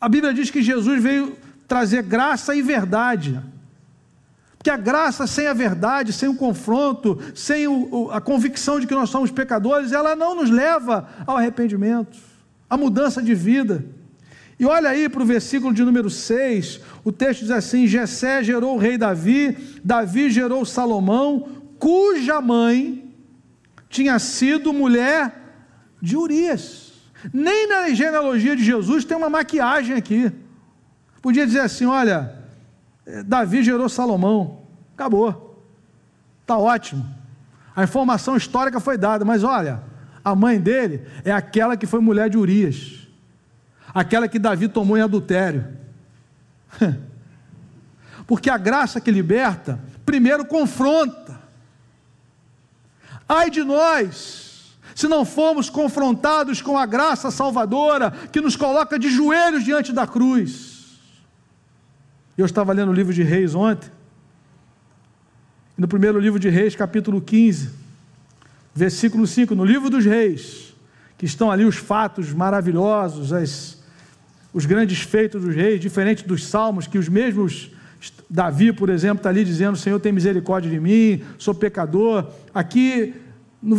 A 0.00 0.08
Bíblia 0.08 0.32
diz 0.32 0.50
que 0.50 0.62
Jesus 0.62 1.02
veio 1.02 1.36
trazer 1.66 2.02
graça 2.02 2.54
e 2.54 2.62
verdade. 2.62 3.40
Porque 4.56 4.70
a 4.70 4.76
graça 4.76 5.26
sem 5.26 5.46
a 5.46 5.52
verdade, 5.52 6.12
sem 6.12 6.28
o 6.28 6.34
confronto, 6.34 7.18
sem 7.34 7.66
o, 7.66 8.10
a 8.10 8.20
convicção 8.20 8.80
de 8.80 8.86
que 8.86 8.94
nós 8.94 9.10
somos 9.10 9.30
pecadores, 9.30 9.92
ela 9.92 10.16
não 10.16 10.34
nos 10.34 10.50
leva 10.50 11.08
ao 11.26 11.36
arrependimento. 11.36 12.18
a 12.68 12.76
mudança 12.76 13.22
de 13.22 13.34
vida. 13.34 13.84
E 14.58 14.64
olha 14.64 14.90
aí 14.90 15.08
para 15.08 15.22
o 15.22 15.26
versículo 15.26 15.72
de 15.72 15.84
número 15.84 16.08
6, 16.08 16.80
o 17.04 17.12
texto 17.12 17.40
diz 17.42 17.50
assim: 17.50 17.86
Jessé 17.86 18.42
gerou 18.42 18.74
o 18.74 18.78
rei 18.78 18.96
Davi, 18.96 19.56
Davi 19.84 20.30
gerou 20.30 20.64
Salomão, 20.64 21.48
cuja 21.78 22.40
mãe 22.40 23.14
tinha 23.88 24.18
sido 24.18 24.72
mulher 24.72 25.32
de 26.00 26.16
Urias. 26.16 26.85
Nem 27.32 27.68
na 27.68 27.88
genealogia 27.90 28.56
de 28.56 28.64
Jesus 28.64 29.04
tem 29.04 29.16
uma 29.16 29.30
maquiagem 29.30 29.96
aqui. 29.96 30.30
Podia 31.22 31.46
dizer 31.46 31.60
assim: 31.60 31.86
olha, 31.86 32.32
Davi 33.24 33.62
gerou 33.62 33.88
Salomão, 33.88 34.62
acabou, 34.94 35.62
está 36.42 36.56
ótimo. 36.56 37.06
A 37.74 37.84
informação 37.84 38.36
histórica 38.36 38.80
foi 38.80 38.96
dada, 38.96 39.24
mas 39.24 39.44
olha, 39.44 39.82
a 40.24 40.34
mãe 40.34 40.60
dele 40.60 41.06
é 41.24 41.32
aquela 41.32 41.76
que 41.76 41.86
foi 41.86 42.00
mulher 42.00 42.30
de 42.30 42.38
Urias, 42.38 43.06
aquela 43.94 44.28
que 44.28 44.38
Davi 44.38 44.68
tomou 44.68 44.96
em 44.96 45.02
adultério. 45.02 45.66
Porque 48.26 48.50
a 48.50 48.58
graça 48.58 49.00
que 49.00 49.10
liberta, 49.10 49.78
primeiro 50.04 50.44
confronta. 50.44 51.40
Ai 53.28 53.50
de 53.50 53.62
nós, 53.62 54.45
se 54.96 55.06
não 55.06 55.24
formos 55.24 55.70
confrontados 55.70 56.60
com 56.60 56.76
a 56.76 56.84
graça 56.84 57.30
salvadora 57.30 58.10
que 58.32 58.40
nos 58.40 58.56
coloca 58.56 58.98
de 58.98 59.08
joelhos 59.08 59.62
diante 59.62 59.92
da 59.92 60.08
cruz. 60.08 60.98
Eu 62.36 62.44
estava 62.44 62.72
lendo 62.72 62.90
o 62.90 62.94
livro 62.94 63.14
de 63.14 63.22
Reis 63.22 63.54
ontem, 63.54 63.88
no 65.78 65.86
primeiro 65.86 66.18
livro 66.18 66.40
de 66.40 66.48
Reis, 66.48 66.74
capítulo 66.74 67.20
15 67.20 67.86
versículo 68.76 69.26
5, 69.26 69.54
no 69.54 69.64
livro 69.64 69.88
dos 69.88 70.04
reis, 70.04 70.74
que 71.16 71.24
estão 71.24 71.50
ali 71.50 71.64
os 71.64 71.76
fatos 71.76 72.30
maravilhosos, 72.30 73.32
as, 73.32 73.82
os 74.52 74.66
grandes 74.66 75.00
feitos 75.00 75.42
dos 75.42 75.54
reis, 75.54 75.80
diferente 75.80 76.28
dos 76.28 76.44
salmos, 76.44 76.86
que 76.86 76.98
os 76.98 77.08
mesmos, 77.08 77.70
Davi, 78.28 78.74
por 78.74 78.90
exemplo, 78.90 79.16
está 79.16 79.30
ali 79.30 79.42
dizendo: 79.46 79.78
Senhor, 79.78 79.98
tem 79.98 80.12
misericórdia 80.12 80.70
de 80.70 80.78
mim, 80.78 81.22
sou 81.38 81.54
pecador. 81.54 82.30
Aqui, 82.52 83.14
no 83.62 83.74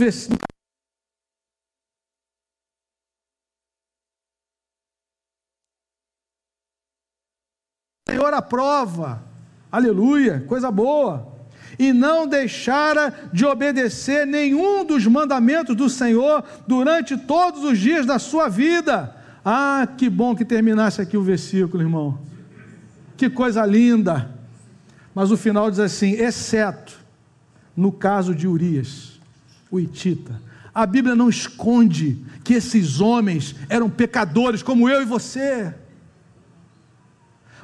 Senhor 8.38 8.39
aprova, 8.39 9.23
aleluia, 9.71 10.43
coisa 10.47 10.69
boa 10.69 11.36
e 11.80 11.91
não 11.93 12.28
deixara 12.28 13.13
de 13.32 13.45
obedecer 13.45 14.26
nenhum 14.26 14.86
dos 14.86 15.06
mandamentos 15.06 15.76
do 15.76 15.89
Senhor 15.89 16.43
durante 16.67 17.17
todos 17.17 17.63
os 17.63 17.78
dias 17.78 18.06
da 18.06 18.17
sua 18.17 18.47
vida. 18.47 19.15
Ah, 19.43 19.88
que 19.97 20.10
bom 20.10 20.36
que 20.36 20.45
terminasse 20.45 21.02
aqui 21.02 21.15
o 21.17 21.21
versículo, 21.21 21.84
irmão. 21.84 22.19
Que 23.15 23.30
coisa 23.30 23.65
linda. 23.65 24.32
Mas 25.13 25.32
o 25.32 25.38
final 25.38 25.69
diz 25.69 25.80
assim: 25.80 26.12
exceto 26.13 26.97
no 27.76 27.91
caso 27.91 28.34
de 28.34 28.47
Urias, 28.47 29.19
o 29.69 29.80
Itita. 29.80 30.41
A 30.73 30.86
Bíblia 30.86 31.15
não 31.15 31.30
esconde 31.30 32.23
que 32.43 32.54
esses 32.54 33.00
homens 33.02 33.56
eram 33.69 33.89
pecadores 33.89 34.63
como 34.63 34.89
eu 34.89 35.02
e 35.02 35.06
você. 35.06 35.73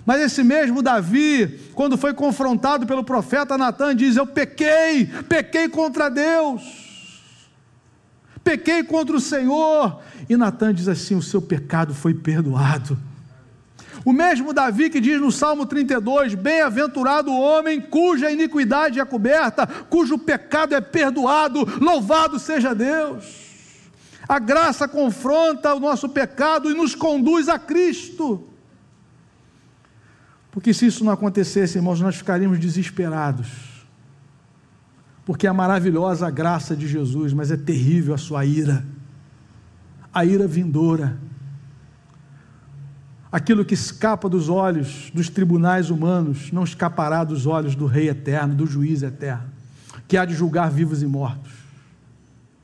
Mas 0.06 0.22
esse 0.22 0.44
mesmo 0.44 0.82
Davi, 0.82 1.60
quando 1.74 1.98
foi 1.98 2.14
confrontado 2.14 2.86
pelo 2.86 3.04
profeta 3.04 3.58
Natan, 3.58 3.96
diz: 3.96 4.16
Eu 4.16 4.28
pequei, 4.28 5.06
pequei 5.30 5.70
contra 5.70 6.10
Deus, 6.10 7.50
pequei 8.44 8.84
contra 8.84 9.16
o 9.16 9.22
Senhor. 9.22 10.02
E 10.30 10.36
Natan 10.36 10.74
diz 10.74 10.88
assim: 10.88 11.16
O 11.16 11.22
seu 11.22 11.42
pecado 11.42 11.94
foi 11.94 12.14
perdoado. 12.14 12.98
O 14.06 14.12
mesmo 14.12 14.54
Davi 14.54 14.90
que 14.90 15.00
diz 15.00 15.22
no 15.22 15.32
Salmo 15.32 15.66
32: 15.66 16.36
Bem-aventurado 16.36 17.32
o 17.32 17.40
homem 17.40 17.80
cuja 17.80 18.30
iniquidade 18.30 19.00
é 19.00 19.06
coberta, 19.06 19.66
cujo 19.66 20.18
pecado 20.18 20.76
é 20.76 20.82
perdoado, 20.82 21.66
louvado 21.80 22.38
seja 22.38 22.76
Deus. 22.76 23.42
A 24.28 24.40
graça 24.40 24.88
confronta 24.88 25.74
o 25.74 25.80
nosso 25.80 26.10
pecado 26.10 26.70
e 26.70 26.74
nos 26.74 26.94
conduz 26.94 27.48
a 27.48 27.58
Cristo. 27.58 28.50
Porque 30.54 30.72
se 30.72 30.86
isso 30.86 31.04
não 31.04 31.12
acontecesse, 31.12 31.80
irmãos, 31.80 32.00
nós 32.00 32.16
ficaríamos 32.16 32.60
desesperados. 32.60 33.50
Porque 35.26 35.48
é 35.48 35.52
maravilhosa 35.52 36.28
a 36.28 36.30
graça 36.30 36.76
de 36.76 36.88
Jesus, 36.88 37.34
mas 37.34 37.50
é 37.50 37.58
terrível 37.58 38.14
a 38.14 38.20
sua 38.20 38.46
ira. 38.46 38.86
A 40.14 40.24
ira 40.24 40.48
vindoura. 40.48 41.18
Aquilo 43.32 43.66
que 43.66 43.74
escapa 43.74 44.30
dos 44.30 44.48
olhos 44.48 45.10
dos 45.12 45.28
tribunais 45.28 45.90
humanos 45.90 46.52
não 46.52 46.64
escapará 46.64 47.24
dos 47.24 47.48
olhos 47.48 47.74
do 47.74 47.88
Rei 47.88 48.08
eterno, 48.08 48.54
do 48.54 48.68
juiz 48.68 49.02
eterno, 49.02 49.50
que 50.08 50.18
há 50.18 50.24
de 50.24 50.36
julgar 50.36 50.70
vivos 50.70 51.02
e 51.02 51.08
mortos. 51.08 51.52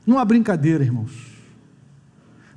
Não 0.06 0.16
há 0.16 0.24
brincadeira, 0.24 0.84
irmãos. 0.84 1.29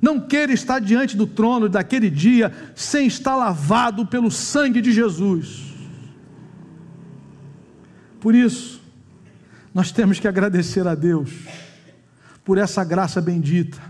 Não 0.04 0.20
queira 0.20 0.52
estar 0.52 0.80
diante 0.80 1.16
do 1.16 1.26
trono 1.26 1.66
daquele 1.66 2.10
dia 2.10 2.52
sem 2.76 3.06
estar 3.06 3.34
lavado 3.36 4.04
pelo 4.04 4.30
sangue 4.30 4.82
de 4.82 4.92
Jesus. 4.92 5.72
Por 8.20 8.34
isso, 8.34 8.82
nós 9.72 9.90
temos 9.90 10.20
que 10.20 10.28
agradecer 10.28 10.86
a 10.86 10.94
Deus 10.94 11.30
por 12.44 12.58
essa 12.58 12.84
graça 12.84 13.18
bendita, 13.18 13.80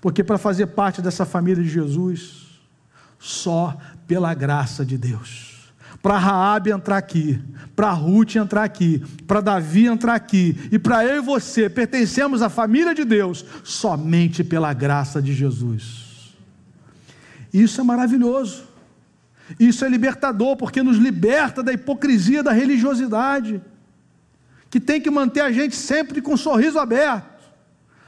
porque 0.00 0.24
para 0.24 0.38
fazer 0.38 0.66
parte 0.66 1.00
dessa 1.00 1.24
família 1.24 1.62
de 1.62 1.70
Jesus, 1.70 2.60
só 3.16 3.78
pela 4.08 4.34
graça 4.34 4.84
de 4.84 4.98
Deus 4.98 5.48
para 6.02 6.18
Raabe 6.18 6.70
entrar 6.70 6.96
aqui, 6.96 7.40
para 7.78 7.92
Ruth 7.92 8.34
entrar 8.34 8.64
aqui, 8.64 8.98
para 9.24 9.40
Davi 9.40 9.86
entrar 9.86 10.12
aqui 10.16 10.68
e 10.72 10.80
para 10.80 11.04
eu 11.06 11.18
e 11.18 11.20
você 11.20 11.70
pertencemos 11.70 12.42
à 12.42 12.48
família 12.48 12.92
de 12.92 13.04
Deus 13.04 13.44
somente 13.62 14.42
pela 14.42 14.72
graça 14.72 15.22
de 15.22 15.32
Jesus. 15.32 16.34
Isso 17.54 17.80
é 17.80 17.84
maravilhoso. 17.84 18.64
Isso 19.60 19.84
é 19.84 19.88
libertador 19.88 20.56
porque 20.56 20.82
nos 20.82 20.96
liberta 20.96 21.62
da 21.62 21.72
hipocrisia 21.72 22.42
da 22.42 22.50
religiosidade, 22.50 23.62
que 24.68 24.80
tem 24.80 25.00
que 25.00 25.08
manter 25.08 25.42
a 25.42 25.52
gente 25.52 25.76
sempre 25.76 26.20
com 26.20 26.32
um 26.32 26.36
sorriso 26.36 26.80
aberto. 26.80 27.44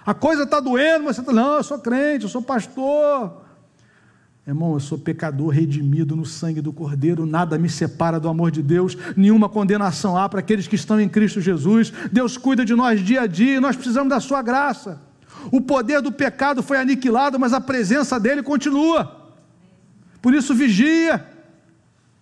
A 0.04 0.12
coisa 0.12 0.42
está 0.42 0.59
doendo, 0.59 1.04
mas 1.04 1.14
você 1.14 1.22
está, 1.22 1.33
não, 1.33 1.59
eu 1.59 1.62
sou 1.62 1.78
crente, 1.78 2.24
eu 2.24 2.28
sou 2.28 2.42
pastor, 2.42 3.39
Irmão, 4.46 4.72
eu 4.72 4.81
sou 4.81 4.98
pecador 4.98 5.48
redimido 5.48 6.16
no 6.16 6.24
sangue 6.24 6.61
do 6.61 6.72
Cordeiro, 6.72 7.26
nada 7.26 7.59
me 7.59 7.68
separa 7.68 8.18
do 8.18 8.29
amor 8.29 8.50
de 8.50 8.62
Deus, 8.62 8.96
nenhuma 9.16 9.48
condenação 9.48 10.16
há 10.16 10.29
para 10.29 10.40
aqueles 10.40 10.66
que 10.66 10.74
estão 10.74 11.00
em 11.00 11.09
Cristo 11.09 11.40
Jesus. 11.40 11.92
Deus 12.11 12.37
cuida 12.37 12.64
de 12.64 12.74
nós 12.74 13.00
dia 13.00 13.22
a 13.22 13.26
dia 13.26 13.61
nós 13.61 13.76
precisamos 13.76 14.09
da 14.09 14.18
Sua 14.18 14.42
graça. 14.42 15.00
O 15.53 15.61
poder 15.61 16.00
do 16.03 16.11
pecado 16.11 16.62
foi 16.62 16.79
aniquilado, 16.79 17.38
mas 17.38 17.53
a 17.53 17.61
presença 17.61 18.18
dele 18.18 18.42
continua. 18.42 19.31
Por 20.20 20.35
isso, 20.35 20.55
vigia, 20.55 21.24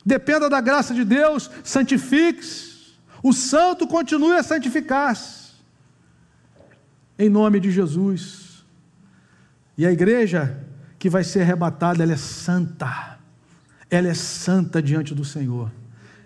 dependa 0.04 0.48
da 0.48 0.61
graça 0.61 0.94
de 0.94 1.04
Deus, 1.04 1.50
santifique-se. 1.64 2.68
O 3.22 3.33
santo 3.33 3.87
continue 3.87 4.37
a 4.37 4.42
santificar-se. 4.42 5.48
Em 7.18 7.28
nome 7.28 7.59
de 7.59 7.70
Jesus. 7.70 8.64
E 9.76 9.85
a 9.85 9.90
igreja 9.90 10.67
que 10.98 11.08
vai 11.08 11.22
ser 11.22 11.42
arrebatada, 11.42 12.02
ela 12.02 12.12
é 12.12 12.16
santa. 12.16 13.18
Ela 13.90 14.08
é 14.08 14.14
santa 14.14 14.82
diante 14.82 15.14
do 15.14 15.24
Senhor, 15.24 15.70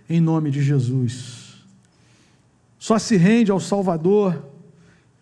em 0.08 0.20
nome 0.20 0.50
de 0.50 0.62
Jesus. 0.62 1.64
Só 2.78 2.98
se 2.98 3.16
rende 3.16 3.50
ao 3.50 3.61
Salvador 3.61 4.50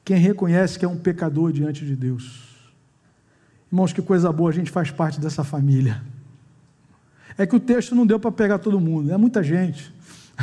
quem 0.04 0.16
reconhece 0.16 0.78
que 0.78 0.84
é 0.84 0.88
um 0.88 0.96
pecador 0.96 1.52
diante 1.52 1.84
de 1.84 1.94
Deus. 1.94 2.48
Irmãos, 3.70 3.92
que 3.92 4.00
coisa 4.00 4.32
boa, 4.32 4.50
a 4.50 4.52
gente 4.52 4.70
faz 4.70 4.90
parte 4.90 5.20
dessa 5.20 5.44
família. 5.44 6.02
É 7.36 7.46
que 7.46 7.54
o 7.54 7.60
texto 7.60 7.94
não 7.94 8.06
deu 8.06 8.18
para 8.18 8.32
pegar 8.32 8.58
todo 8.58 8.80
mundo, 8.80 9.12
é 9.12 9.16
muita 9.16 9.42
gente. 9.42 9.92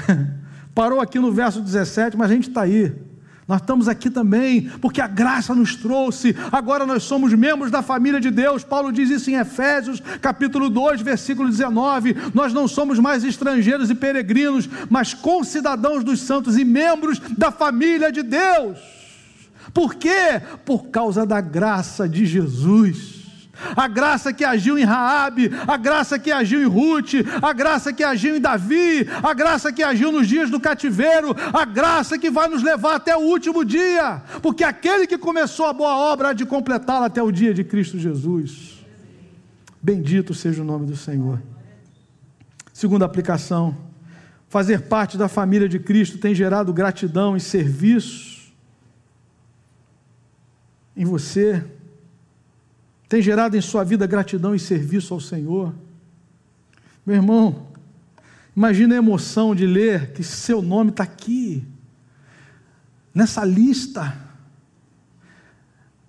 Parou 0.76 1.01
aqui 1.01 1.20
no 1.20 1.32
verso 1.32 1.62
17, 1.62 2.16
mas 2.16 2.30
a 2.30 2.34
gente 2.34 2.49
está 2.49 2.62
aí. 2.62 2.95
Nós 3.48 3.62
estamos 3.62 3.88
aqui 3.88 4.10
também 4.10 4.64
porque 4.82 5.00
a 5.00 5.08
graça 5.08 5.56
nos 5.56 5.76
trouxe. 5.76 6.36
Agora 6.52 6.86
nós 6.86 7.04
somos 7.04 7.34
membros 7.34 7.72
da 7.72 7.82
família 7.82 8.20
de 8.20 8.30
Deus. 8.30 8.64
Paulo 8.64 8.91
diz 8.91 9.10
isso 9.10 9.30
em 9.30 9.36
Efésios, 9.36 10.02
capítulo 10.22 10.70
2, 10.70 11.02
versículo 11.02 11.48
19. 11.50 12.16
Nós 12.34 12.54
não 12.54 12.68
somos 12.68 13.00
mais 13.00 13.24
estrangeiros 13.24 13.89
e 13.89 13.95
peregrinos, 13.95 14.68
mas 14.89 15.14
concidadãos 15.14 16.04
dos 16.04 16.20
santos 16.20 16.58
e 16.58 16.66
membros 16.66 17.20
da 17.38 17.50
família 17.50 18.12
de 18.12 18.22
Deus. 18.22 18.78
Por 19.74 19.95
quê? 19.95 20.41
Por 20.66 20.88
causa 20.88 21.26
da 21.26 21.39
graça 21.39 22.08
de 22.08 22.26
Jesus 22.26 23.16
a 23.76 23.88
graça 23.88 24.34
que 24.34 24.43
agiu 24.43 24.78
em 24.78 24.84
Raabe, 24.84 25.51
a 25.68 25.78
graça 25.78 26.18
que 26.20 26.32
agiu 26.32 26.62
em 26.62 26.66
Ruth, 26.66 27.14
a 27.41 27.53
graça 27.53 27.91
que 27.93 28.03
agiu 28.03 28.36
em 28.36 28.41
Davi, 28.41 29.08
a 29.22 29.34
graça 29.34 29.72
que 29.72 29.84
agiu 29.84 30.12
nos 30.12 30.28
dias 30.28 30.49
do 30.49 30.60
cativeiro, 30.60 31.36
a 31.53 31.66
graça 31.66 32.18
que 32.18 32.30
vai 32.30 32.47
nos 32.47 32.64
levar 32.64 32.95
até 32.95 33.16
o 33.16 33.22
último 33.22 33.64
dia, 33.64 34.22
porque 34.41 34.64
aquele 34.64 35.08
que 35.08 35.18
começou 35.18 35.66
a 35.66 35.74
boa 35.74 35.95
obra 35.95 36.30
há 36.30 36.34
de 36.34 36.45
completá-la 36.45 37.08
até 37.08 37.22
o 37.22 37.32
dia 37.32 37.53
de 37.53 37.64
Cristo 37.64 37.97
Jesus. 37.97 38.78
Bendito 39.82 40.34
seja 40.34 40.62
o 40.62 40.66
nome 40.66 40.86
do 40.86 40.95
Senhor. 40.95 41.41
Segunda 42.74 43.05
aplicação: 43.05 43.76
fazer 44.49 44.82
parte 44.82 45.18
da 45.18 45.28
família 45.28 45.68
de 45.68 45.80
Cristo 45.80 46.18
tem 46.18 46.36
gerado 46.36 46.74
gratidão 46.74 47.36
e 47.38 47.39
serviço 47.39 48.38
em 50.97 51.05
você, 51.05 51.64
tem 53.08 53.22
gerado 53.22 53.55
em 53.55 53.62
sua 53.62 53.84
vida 53.84 54.05
gratidão 54.05 54.53
e 54.53 54.60
serviço 54.60 55.14
ao 55.14 55.20
Senhor. 55.20 55.74
Meu 57.05 57.16
irmão, 57.16 57.68
imagina 58.55 58.95
a 58.95 58.97
emoção 58.97 59.55
de 59.55 59.66
ler 59.66 60.12
que 60.12 60.24
seu 60.24 60.62
nome 60.62 60.89
está 60.89 61.03
aqui, 61.03 61.64
nessa 63.14 63.45
lista 63.45 64.14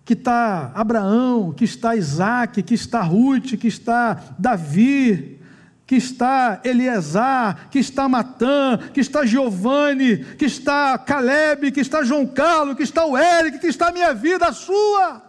que 0.04 0.14
está 0.14 0.72
Abraão, 0.74 1.52
que 1.52 1.64
está 1.64 1.94
Isaac, 1.94 2.62
que 2.62 2.74
está 2.74 3.02
Ruth, 3.02 3.56
que 3.58 3.68
está 3.68 4.14
Davi, 4.38 5.38
que 5.86 5.96
está 5.96 6.60
Eliezer, 6.64 7.68
que 7.70 7.78
está 7.78 8.08
Matã, 8.08 8.78
que 8.92 9.00
está 9.00 9.24
Giovanni, 9.24 10.24
que 10.36 10.46
está 10.46 10.98
Caleb, 10.98 11.70
que 11.70 11.80
está 11.80 12.02
João 12.02 12.26
Carlos, 12.26 12.74
que 12.74 12.82
está 12.82 13.04
o 13.04 13.16
Eric, 13.16 13.58
que 13.58 13.66
está 13.66 13.88
a 13.88 13.92
minha 13.92 14.14
vida, 14.14 14.46
a 14.46 14.52
sua. 14.52 15.27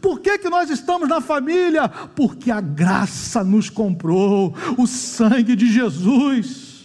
Por 0.00 0.20
que, 0.20 0.38
que 0.38 0.48
nós 0.48 0.70
estamos 0.70 1.08
na 1.08 1.20
família? 1.20 1.88
Porque 1.88 2.50
a 2.50 2.60
graça 2.60 3.44
nos 3.44 3.70
comprou, 3.70 4.54
o 4.76 4.86
sangue 4.86 5.54
de 5.56 5.72
Jesus. 5.72 6.76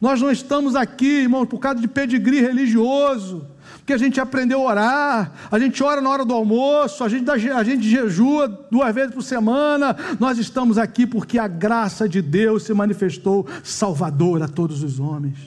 Nós 0.00 0.20
não 0.20 0.30
estamos 0.30 0.74
aqui, 0.74 1.22
irmãos, 1.22 1.46
por 1.46 1.58
causa 1.58 1.80
de 1.80 1.88
pedigree 1.88 2.40
religioso 2.40 3.46
que 3.90 3.92
a 3.92 3.98
gente 3.98 4.20
aprendeu 4.20 4.60
a 4.60 4.70
orar, 4.70 5.32
a 5.50 5.58
gente 5.58 5.82
ora 5.82 6.00
na 6.00 6.08
hora 6.08 6.24
do 6.24 6.32
almoço, 6.32 7.02
a 7.02 7.08
gente, 7.08 7.28
a 7.28 7.62
gente 7.64 7.82
jejua 7.88 8.46
duas 8.70 8.94
vezes 8.94 9.12
por 9.12 9.22
semana. 9.22 9.96
Nós 10.20 10.38
estamos 10.38 10.78
aqui 10.78 11.06
porque 11.06 11.38
a 11.40 11.48
graça 11.48 12.08
de 12.08 12.22
Deus 12.22 12.62
se 12.62 12.72
manifestou 12.72 13.46
salvador 13.64 14.42
a 14.42 14.48
todos 14.48 14.84
os 14.84 15.00
homens. 15.00 15.38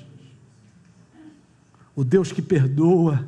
O 1.95 2.03
Deus 2.03 2.33
que 2.33 2.41
perdoa, 2.41 3.25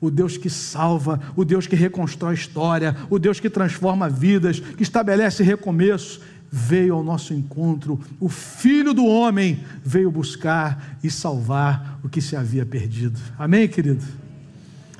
o 0.00 0.10
Deus 0.10 0.36
que 0.36 0.48
salva, 0.48 1.20
o 1.36 1.44
Deus 1.44 1.66
que 1.66 1.76
reconstrói 1.76 2.34
história, 2.34 2.96
o 3.10 3.18
Deus 3.18 3.38
que 3.38 3.50
transforma 3.50 4.08
vidas, 4.08 4.60
que 4.60 4.82
estabelece 4.82 5.42
recomeços, 5.42 6.20
veio 6.50 6.94
ao 6.94 7.04
nosso 7.04 7.32
encontro, 7.32 8.00
o 8.18 8.28
Filho 8.28 8.92
do 8.92 9.06
Homem 9.06 9.60
veio 9.84 10.10
buscar 10.10 10.98
e 11.02 11.10
salvar 11.10 12.00
o 12.02 12.08
que 12.08 12.20
se 12.20 12.34
havia 12.34 12.66
perdido. 12.66 13.20
Amém, 13.38 13.68
querido? 13.68 14.04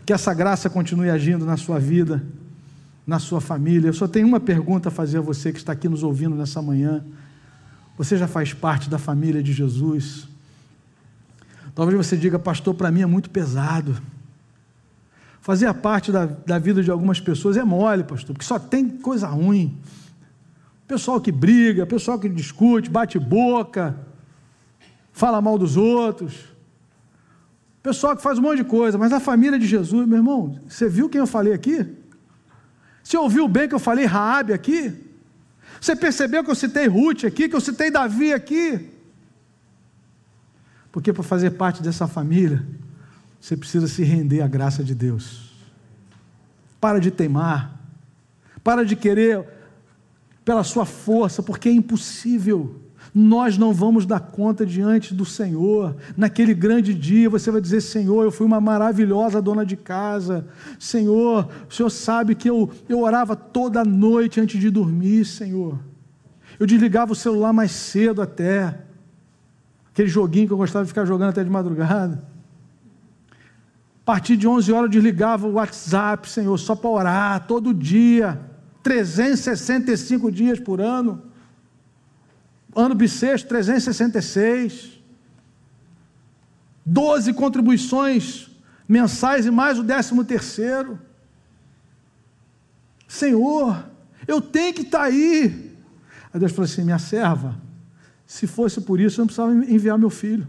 Que 0.06 0.12
essa 0.12 0.32
graça 0.32 0.70
continue 0.70 1.10
agindo 1.10 1.44
na 1.44 1.56
sua 1.56 1.80
vida, 1.80 2.22
na 3.04 3.18
sua 3.18 3.40
família. 3.40 3.88
Eu 3.88 3.94
só 3.94 4.06
tenho 4.06 4.28
uma 4.28 4.38
pergunta 4.38 4.90
a 4.90 4.92
fazer 4.92 5.18
a 5.18 5.22
você 5.22 5.52
que 5.52 5.58
está 5.58 5.72
aqui 5.72 5.88
nos 5.88 6.04
ouvindo 6.04 6.36
nessa 6.36 6.62
manhã. 6.62 7.02
Você 7.98 8.16
já 8.16 8.28
faz 8.28 8.54
parte 8.54 8.88
da 8.88 8.98
família 8.98 9.42
de 9.42 9.52
Jesus? 9.52 10.28
Talvez 11.74 11.96
você 11.96 12.16
diga, 12.16 12.38
pastor, 12.38 12.74
para 12.74 12.90
mim 12.92 13.02
é 13.02 13.06
muito 13.06 13.28
pesado. 13.28 14.00
Fazer 15.40 15.72
parte 15.74 16.12
da, 16.12 16.26
da 16.26 16.58
vida 16.58 16.82
de 16.82 16.90
algumas 16.90 17.18
pessoas 17.18 17.56
é 17.56 17.64
mole, 17.64 18.04
pastor, 18.04 18.34
porque 18.34 18.44
só 18.44 18.58
tem 18.58 18.88
coisa 18.88 19.26
ruim. 19.26 19.78
Pessoal 20.86 21.20
que 21.20 21.32
briga, 21.32 21.86
pessoal 21.86 22.18
que 22.18 22.28
discute, 22.28 22.90
bate 22.90 23.18
boca, 23.18 23.96
fala 25.12 25.40
mal 25.40 25.56
dos 25.56 25.76
outros. 25.76 26.50
Pessoal 27.82 28.14
que 28.14 28.22
faz 28.22 28.38
um 28.38 28.42
monte 28.42 28.58
de 28.58 28.64
coisa, 28.64 28.98
mas 28.98 29.12
a 29.12 29.20
família 29.20 29.58
de 29.58 29.66
Jesus, 29.66 30.06
meu 30.06 30.18
irmão, 30.18 30.60
você 30.68 30.88
viu 30.88 31.08
quem 31.08 31.18
eu 31.18 31.26
falei 31.26 31.54
aqui? 31.54 31.86
Você 33.02 33.16
ouviu 33.16 33.48
bem 33.48 33.66
que 33.66 33.74
eu 33.74 33.78
falei 33.78 34.04
Raabe 34.04 34.52
aqui? 34.52 34.94
Você 35.80 35.96
percebeu 35.96 36.44
que 36.44 36.50
eu 36.50 36.54
citei 36.54 36.86
Ruth 36.86 37.24
aqui, 37.24 37.48
que 37.48 37.56
eu 37.56 37.60
citei 37.60 37.90
Davi 37.90 38.34
aqui? 38.34 38.90
Porque 40.92 41.12
para 41.12 41.22
fazer 41.22 41.52
parte 41.52 41.82
dessa 41.82 42.06
família, 42.06 42.62
você 43.40 43.56
precisa 43.56 43.88
se 43.88 44.02
render 44.04 44.42
à 44.42 44.46
graça 44.46 44.84
de 44.84 44.94
Deus. 44.94 45.50
Para 46.80 47.00
de 47.00 47.10
teimar. 47.10 47.80
Para 48.62 48.84
de 48.84 48.94
querer 48.94 49.46
pela 50.44 50.62
sua 50.62 50.84
força, 50.84 51.42
porque 51.42 51.68
é 51.68 51.72
impossível. 51.72 52.76
Nós 53.14 53.58
não 53.58 53.72
vamos 53.72 54.06
dar 54.06 54.20
conta 54.20 54.64
diante 54.64 55.14
do 55.14 55.24
Senhor. 55.24 55.96
Naquele 56.16 56.54
grande 56.54 56.94
dia 56.94 57.30
você 57.30 57.50
vai 57.50 57.60
dizer: 57.60 57.80
Senhor, 57.80 58.22
eu 58.22 58.30
fui 58.30 58.46
uma 58.46 58.60
maravilhosa 58.60 59.40
dona 59.40 59.64
de 59.64 59.76
casa. 59.76 60.46
Senhor, 60.78 61.48
o 61.68 61.74
Senhor 61.74 61.90
sabe 61.90 62.34
que 62.34 62.48
eu, 62.48 62.70
eu 62.88 63.00
orava 63.00 63.34
toda 63.34 63.84
noite 63.84 64.40
antes 64.40 64.60
de 64.60 64.70
dormir, 64.70 65.24
Senhor. 65.24 65.78
Eu 66.58 66.66
desligava 66.66 67.12
o 67.12 67.16
celular 67.16 67.52
mais 67.52 67.72
cedo 67.72 68.20
até. 68.20 68.78
Aquele 69.92 70.08
joguinho 70.08 70.46
que 70.46 70.52
eu 70.52 70.58
gostava 70.58 70.84
de 70.84 70.88
ficar 70.88 71.04
jogando 71.04 71.30
até 71.30 71.42
de 71.42 71.50
madrugada. 71.50 72.29
A 74.02 74.04
partir 74.04 74.36
de 74.36 74.46
11 74.48 74.72
horas 74.72 74.84
eu 74.84 74.90
desligava 74.90 75.46
o 75.46 75.52
WhatsApp, 75.52 76.28
Senhor, 76.28 76.56
só 76.58 76.74
para 76.74 76.90
orar, 76.90 77.46
todo 77.46 77.72
dia. 77.72 78.40
365 78.82 80.32
dias 80.32 80.58
por 80.58 80.80
ano 80.80 81.30
ano 82.74 82.94
bissexto 82.94 83.48
366, 83.48 85.00
12 86.84 87.32
contribuições 87.34 88.50
mensais 88.88 89.46
e 89.46 89.50
mais 89.50 89.78
o 89.78 89.82
décimo 89.82 90.24
terceiro. 90.24 90.98
Senhor, 93.06 93.84
eu 94.26 94.40
tenho 94.40 94.74
que 94.74 94.82
estar 94.82 95.00
tá 95.00 95.04
aí. 95.04 95.76
Aí 96.32 96.40
Deus 96.40 96.52
falou 96.52 96.64
assim: 96.64 96.84
minha 96.84 96.98
serva, 96.98 97.60
se 98.26 98.46
fosse 98.46 98.80
por 98.80 99.00
isso, 99.00 99.20
eu 99.20 99.22
não 99.22 99.26
precisava 99.26 99.52
enviar 99.52 99.98
meu 99.98 100.10
filho. 100.10 100.46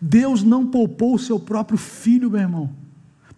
Deus 0.00 0.42
não 0.42 0.66
poupou 0.66 1.14
o 1.14 1.18
seu 1.18 1.38
próprio 1.38 1.78
filho, 1.78 2.30
meu 2.30 2.40
irmão. 2.40 2.70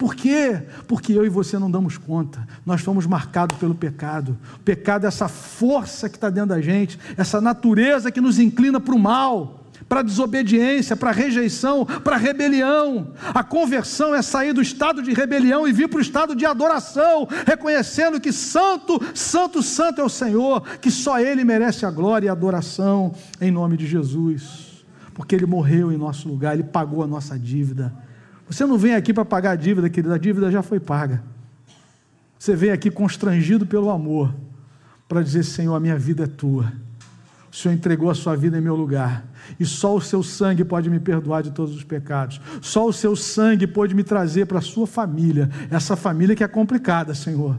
Por 0.01 0.14
quê? 0.14 0.62
Porque 0.88 1.12
eu 1.12 1.26
e 1.26 1.28
você 1.28 1.59
não 1.59 1.70
damos 1.70 1.98
conta. 1.98 2.48
Nós 2.64 2.80
fomos 2.80 3.05
marcados 3.05 3.59
pelo 3.59 3.74
pecado. 3.74 4.34
O 4.57 4.61
pecado 4.61 5.05
é 5.05 5.09
essa 5.09 5.28
força 5.28 6.09
que 6.09 6.16
está 6.16 6.30
dentro 6.30 6.48
da 6.48 6.61
gente, 6.62 6.98
essa 7.18 7.38
natureza 7.38 8.11
que 8.11 8.18
nos 8.18 8.38
inclina 8.38 8.80
para 8.80 8.94
o 8.94 8.98
mal, 8.98 9.61
para 9.86 10.01
a 10.01 10.03
desobediência, 10.03 10.96
para 10.96 11.11
a 11.11 11.12
rejeição, 11.12 11.84
para 11.84 12.16
a 12.16 12.18
rebelião. 12.18 13.12
A 13.34 13.44
conversão 13.44 14.14
é 14.14 14.22
sair 14.22 14.55
do 14.55 14.62
estado 14.62 15.03
de 15.03 15.12
rebelião 15.12 15.68
e 15.68 15.72
vir 15.72 15.86
para 15.86 15.98
o 15.98 16.03
estado 16.03 16.34
de 16.34 16.46
adoração, 16.46 17.28
reconhecendo 17.46 18.18
que 18.18 18.32
santo, 18.32 18.98
santo, 19.14 19.62
santo 19.62 20.01
é 20.01 20.05
o 20.05 20.09
Senhor, 20.09 20.62
que 20.78 20.90
só 20.90 21.20
Ele 21.20 21.44
merece 21.44 21.84
a 21.84 21.90
glória 21.90 22.24
e 22.24 22.28
a 22.30 22.32
adoração 22.32 23.12
em 23.38 23.51
nome 23.51 23.76
de 23.76 23.86
Jesus. 23.86 24.70
Porque 25.14 25.34
Ele 25.34 25.46
morreu 25.46 25.92
em 25.92 25.96
nosso 25.96 26.28
lugar, 26.28 26.54
Ele 26.54 26.62
pagou 26.62 27.02
a 27.02 27.06
nossa 27.06 27.38
dívida. 27.38 27.92
Você 28.48 28.64
não 28.66 28.76
vem 28.76 28.94
aqui 28.94 29.12
para 29.12 29.24
pagar 29.24 29.52
a 29.52 29.56
dívida, 29.56 29.88
querida, 29.88 30.14
a 30.14 30.18
dívida 30.18 30.50
já 30.50 30.62
foi 30.62 30.80
paga. 30.80 31.22
Você 32.38 32.56
vem 32.56 32.70
aqui 32.70 32.90
constrangido 32.90 33.66
pelo 33.66 33.90
amor, 33.90 34.34
para 35.08 35.22
dizer: 35.22 35.44
Senhor, 35.44 35.74
a 35.74 35.80
minha 35.80 35.98
vida 35.98 36.24
é 36.24 36.26
tua. 36.26 36.72
O 37.52 37.56
Senhor 37.56 37.74
entregou 37.74 38.08
a 38.08 38.14
sua 38.14 38.36
vida 38.36 38.56
em 38.56 38.61
meu 38.61 38.76
lugar. 38.76 39.24
E 39.58 39.66
só 39.66 39.94
o 39.94 40.00
seu 40.00 40.22
sangue 40.22 40.64
pode 40.64 40.88
me 40.88 41.00
perdoar 41.00 41.42
de 41.42 41.50
todos 41.50 41.74
os 41.74 41.82
pecados. 41.82 42.40
Só 42.62 42.86
o 42.86 42.92
seu 42.92 43.16
sangue 43.16 43.66
pode 43.66 43.94
me 43.94 44.04
trazer 44.04 44.46
para 44.46 44.58
a 44.58 44.62
sua 44.62 44.86
família. 44.86 45.50
Essa 45.70 45.96
família 45.96 46.36
que 46.36 46.44
é 46.44 46.48
complicada, 46.48 47.14
Senhor. 47.14 47.58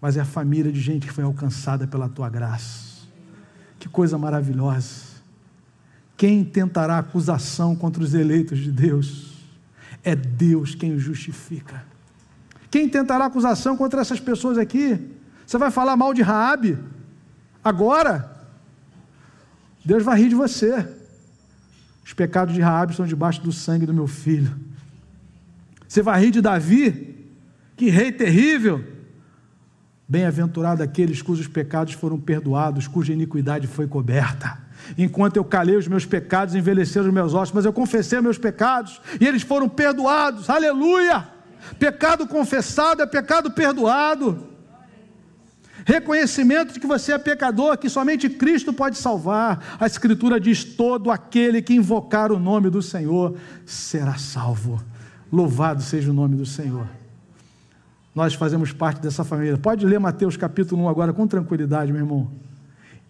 Mas 0.00 0.16
é 0.16 0.20
a 0.20 0.24
família 0.24 0.72
de 0.72 0.80
gente 0.80 1.06
que 1.06 1.12
foi 1.12 1.24
alcançada 1.24 1.86
pela 1.86 2.08
tua 2.08 2.30
graça. 2.30 3.04
Que 3.78 3.88
coisa 3.88 4.16
maravilhosa. 4.16 5.13
Quem 6.16 6.44
tentará 6.44 6.98
acusação 6.98 7.74
contra 7.74 8.02
os 8.02 8.14
eleitos 8.14 8.58
de 8.58 8.70
Deus? 8.70 9.34
é 10.04 10.14
Deus 10.14 10.74
quem 10.74 10.92
o 10.92 11.00
justifica. 11.00 11.82
Quem 12.70 12.88
tentará 12.88 13.24
acusação 13.24 13.76
contra 13.76 14.02
essas 14.02 14.20
pessoas 14.20 14.58
aqui? 14.58 15.00
Você 15.46 15.56
vai 15.56 15.70
falar 15.70 15.96
mal 15.96 16.12
de 16.12 16.20
Raabe? 16.20 16.78
Agora? 17.62 18.30
Deus 19.84 20.02
vai 20.02 20.18
rir 20.18 20.28
de 20.28 20.34
você. 20.34 20.86
Os 22.04 22.12
pecados 22.12 22.54
de 22.54 22.60
Raabe 22.60 22.92
estão 22.92 23.06
debaixo 23.06 23.40
do 23.40 23.50
sangue 23.50 23.86
do 23.86 23.94
meu 23.94 24.06
filho. 24.06 24.54
Você 25.88 26.02
vai 26.02 26.20
rir 26.20 26.30
de 26.30 26.42
Davi? 26.42 27.26
Que 27.76 27.88
rei 27.88 28.12
terrível! 28.12 28.92
Bem-aventurado 30.06 30.82
aqueles 30.82 31.22
cujos 31.22 31.48
pecados 31.48 31.94
foram 31.94 32.20
perdoados, 32.20 32.86
cuja 32.86 33.12
iniquidade 33.12 33.66
foi 33.66 33.86
coberta. 33.86 34.63
Enquanto 34.96 35.36
eu 35.36 35.44
calei 35.44 35.76
os 35.76 35.88
meus 35.88 36.04
pecados, 36.06 36.54
envelheceram 36.54 37.06
os 37.06 37.12
meus 37.12 37.34
ossos, 37.34 37.54
mas 37.54 37.64
eu 37.64 37.72
confessei 37.72 38.20
meus 38.20 38.38
pecados 38.38 39.00
e 39.20 39.26
eles 39.26 39.42
foram 39.42 39.68
perdoados. 39.68 40.50
Aleluia! 40.50 41.28
Pecado 41.78 42.26
confessado 42.26 43.02
é 43.02 43.06
pecado 43.06 43.50
perdoado. 43.50 44.54
Reconhecimento 45.84 46.72
de 46.72 46.80
que 46.80 46.86
você 46.86 47.12
é 47.12 47.18
pecador, 47.18 47.76
que 47.76 47.90
somente 47.90 48.28
Cristo 48.30 48.72
pode 48.72 48.96
salvar. 48.96 49.76
A 49.78 49.86
Escritura 49.86 50.40
diz: 50.40 50.64
todo 50.64 51.10
aquele 51.10 51.60
que 51.60 51.74
invocar 51.74 52.32
o 52.32 52.38
nome 52.38 52.70
do 52.70 52.80
Senhor 52.80 53.36
será 53.66 54.16
salvo. 54.16 54.82
Louvado 55.30 55.82
seja 55.82 56.10
o 56.10 56.14
nome 56.14 56.36
do 56.36 56.46
Senhor. 56.46 56.86
nós 58.14 58.34
fazemos 58.34 58.72
parte 58.72 59.00
dessa 59.00 59.24
família. 59.24 59.58
Pode 59.58 59.84
ler 59.84 59.98
Mateus 59.98 60.36
capítulo 60.36 60.84
1 60.84 60.88
agora 60.88 61.12
com 61.12 61.26
tranquilidade, 61.26 61.92
meu 61.92 62.00
irmão. 62.00 62.30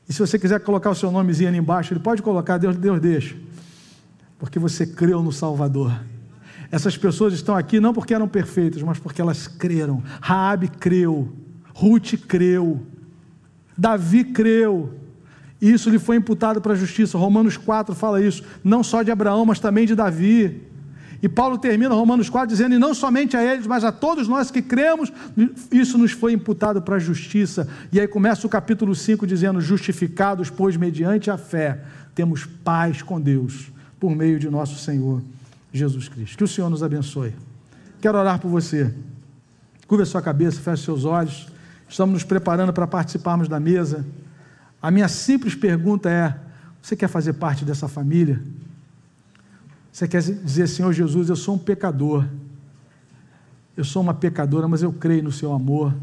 E 0.09 0.13
se 0.13 0.19
você 0.19 0.39
quiser 0.39 0.61
colocar 0.61 0.91
o 0.91 0.95
seu 0.95 1.11
nomezinho 1.11 1.49
ali 1.49 1.59
embaixo, 1.59 1.93
ele 1.93 2.01
pode 2.01 2.23
colocar, 2.23 2.59
Deus, 2.59 2.77
Deus 2.77 3.01
deixa. 3.01 3.37
Porque 4.39 4.59
você 4.59 4.87
creu 4.87 5.23
no 5.23 5.33
Salvador. 5.33 5.99
Essas 6.71 6.97
pessoas 6.97 7.33
estão 7.33 7.57
aqui 7.57 7.81
não 7.81 7.95
porque 7.95 8.13
eram 8.13 8.29
perfeitas, 8.29 8.83
mas 8.83 8.99
porque 8.99 9.21
elas 9.21 9.47
creram. 9.47 10.03
Raabe 10.21 10.69
creu, 10.69 11.33
Ruth 11.73 12.15
creu, 12.27 12.85
Davi 13.77 14.25
creu. 14.25 14.95
E 15.61 15.73
isso 15.73 15.89
lhe 15.89 15.99
foi 15.99 16.17
imputado 16.17 16.61
para 16.61 16.73
a 16.73 16.77
justiça. 16.77 17.17
Romanos 17.17 17.57
4 17.57 17.95
fala 17.95 18.21
isso, 18.21 18.43
não 18.63 18.83
só 18.83 19.03
de 19.03 19.11
Abraão, 19.11 19.47
mas 19.47 19.61
também 19.61 19.87
de 19.87 19.95
Davi. 19.95 20.63
E 21.25 21.29
Paulo 21.29 21.57
termina 21.57 21.95
Romanos 21.95 22.29
4 22.29 22.47
dizendo: 22.47 22.75
E 22.75 22.79
não 22.79 22.93
somente 22.93 23.35
a 23.35 23.43
eles, 23.43 23.67
mas 23.67 23.83
a 23.83 23.91
todos 23.91 24.29
nós 24.29 24.51
que 24.51 24.61
cremos, 24.61 25.11
isso 25.73 25.97
nos 25.97 26.13
foi 26.13 26.35
imputado 26.35 26.83
para 26.83 26.97
a 26.97 26.99
justiça. 26.99 27.67
E 27.91 27.99
aí 27.99 28.07
começa 28.07 28.47
o 28.47 28.51
capítulo 28.51 28.95
5 28.95 29.27
dizendo: 29.27 29.59
Justificados, 29.59 30.51
pois, 30.51 30.77
mediante 30.77 31.31
a 31.31 31.39
fé, 31.39 31.81
temos 32.15 32.45
paz 32.45 33.01
com 33.01 33.19
Deus, 33.19 33.73
por 33.99 34.15
meio 34.15 34.39
de 34.39 34.51
nosso 34.51 34.79
Senhor 34.79 35.23
Jesus 35.73 36.11
Cristo. 36.11 36.37
Que 36.37 36.45
o 36.45 36.49
Senhor 36.49 36.69
nos 36.69 36.83
abençoe. 36.83 37.33
Quero 38.03 38.19
orar 38.19 38.39
por 38.39 38.51
você. 38.51 38.93
Curva 39.87 40.05
sua 40.05 40.21
cabeça, 40.21 40.61
feche 40.61 40.83
seus 40.83 41.07
olhos. 41.07 41.49
Estamos 41.89 42.13
nos 42.13 42.25
preparando 42.25 42.71
para 42.71 42.87
participarmos 42.87 43.49
da 43.49 43.59
mesa. 43.59 44.05
A 44.83 44.91
minha 44.91 45.09
simples 45.09 45.55
pergunta 45.55 46.11
é: 46.11 46.37
você 46.83 46.95
quer 46.95 47.09
fazer 47.09 47.33
parte 47.33 47.65
dessa 47.65 47.89
família? 47.89 48.43
Você 49.95 50.09
quer 50.09 50.21
dizer, 50.21 50.67
Senhor 50.67 50.93
Jesus, 50.93 51.29
eu 51.29 51.37
sou 51.37 51.55
um 51.55 51.59
pecador. 51.59 52.27
Eu 53.77 53.85
sou 53.85 54.03
uma 54.03 54.13
pecadora, 54.13 54.67
mas 54.67 54.83
eu 54.83 54.93
creio 54.93 55.23
no 55.23 55.31
seu 55.31 55.53
amor. 55.53 55.95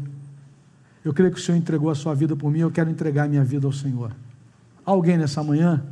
Eu 1.04 1.12
creio 1.12 1.30
que 1.30 1.38
o 1.38 1.42
Senhor 1.42 1.58
entregou 1.58 1.90
a 1.90 1.94
sua 1.94 2.14
vida 2.14 2.34
por 2.34 2.50
mim, 2.50 2.60
eu 2.60 2.70
quero 2.70 2.88
entregar 2.88 3.24
a 3.24 3.28
minha 3.28 3.44
vida 3.44 3.66
ao 3.66 3.72
Senhor. 3.72 4.16
Alguém 4.82 5.18
nessa 5.18 5.44
manhã 5.44 5.84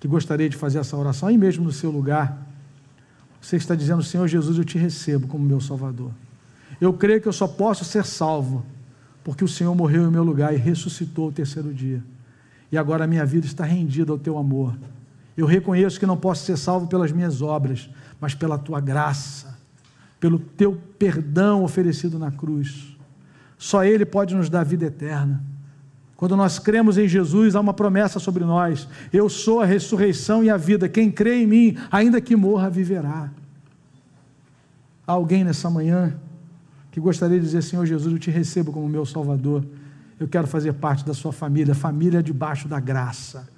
que 0.00 0.08
gostaria 0.08 0.48
de 0.48 0.56
fazer 0.56 0.78
essa 0.78 0.96
oração, 0.96 1.28
aí 1.28 1.36
mesmo 1.36 1.62
no 1.62 1.72
seu 1.72 1.90
lugar, 1.90 2.38
você 3.38 3.56
está 3.56 3.74
dizendo, 3.74 4.02
Senhor 4.02 4.26
Jesus, 4.26 4.56
eu 4.56 4.64
te 4.64 4.78
recebo 4.78 5.26
como 5.26 5.44
meu 5.44 5.60
Salvador. 5.60 6.10
Eu 6.80 6.94
creio 6.94 7.20
que 7.20 7.28
eu 7.28 7.34
só 7.34 7.46
posso 7.46 7.84
ser 7.84 8.06
salvo 8.06 8.64
porque 9.22 9.44
o 9.44 9.48
Senhor 9.48 9.74
morreu 9.74 10.08
em 10.08 10.10
meu 10.10 10.24
lugar 10.24 10.54
e 10.54 10.56
ressuscitou 10.56 11.28
o 11.28 11.32
terceiro 11.32 11.74
dia. 11.74 12.02
E 12.72 12.78
agora 12.78 13.04
a 13.04 13.06
minha 13.06 13.26
vida 13.26 13.44
está 13.44 13.62
rendida 13.62 14.10
ao 14.10 14.18
teu 14.18 14.38
amor. 14.38 14.74
Eu 15.36 15.46
reconheço 15.46 15.98
que 15.98 16.06
não 16.06 16.16
posso 16.16 16.44
ser 16.44 16.56
salvo 16.56 16.86
pelas 16.86 17.10
minhas 17.10 17.42
obras, 17.42 17.90
mas 18.20 18.34
pela 18.34 18.56
tua 18.56 18.80
graça, 18.80 19.58
pelo 20.20 20.38
teu 20.38 20.80
perdão 20.98 21.64
oferecido 21.64 22.18
na 22.18 22.30
cruz. 22.30 22.96
Só 23.58 23.84
Ele 23.84 24.04
pode 24.04 24.34
nos 24.34 24.48
dar 24.48 24.64
vida 24.64 24.86
eterna. 24.86 25.42
Quando 26.16 26.36
nós 26.36 26.60
cremos 26.60 26.96
em 26.96 27.08
Jesus, 27.08 27.56
há 27.56 27.60
uma 27.60 27.74
promessa 27.74 28.20
sobre 28.20 28.44
nós: 28.44 28.88
Eu 29.12 29.28
sou 29.28 29.60
a 29.60 29.66
ressurreição 29.66 30.44
e 30.44 30.48
a 30.48 30.56
vida. 30.56 30.88
Quem 30.88 31.10
crê 31.10 31.42
em 31.42 31.46
mim, 31.46 31.76
ainda 31.90 32.20
que 32.20 32.36
morra, 32.36 32.70
viverá. 32.70 33.30
Há 35.06 35.12
alguém 35.12 35.42
nessa 35.42 35.68
manhã 35.68 36.16
que 36.92 37.00
gostaria 37.00 37.38
de 37.40 37.44
dizer: 37.44 37.62
Senhor 37.62 37.84
Jesus, 37.84 38.12
eu 38.12 38.18
te 38.18 38.30
recebo 38.30 38.72
como 38.72 38.88
meu 38.88 39.04
Salvador. 39.04 39.64
Eu 40.18 40.28
quero 40.28 40.46
fazer 40.46 40.74
parte 40.74 41.04
da 41.04 41.12
sua 41.12 41.32
família, 41.32 41.74
família 41.74 42.22
debaixo 42.22 42.68
da 42.68 42.78
graça 42.78 43.52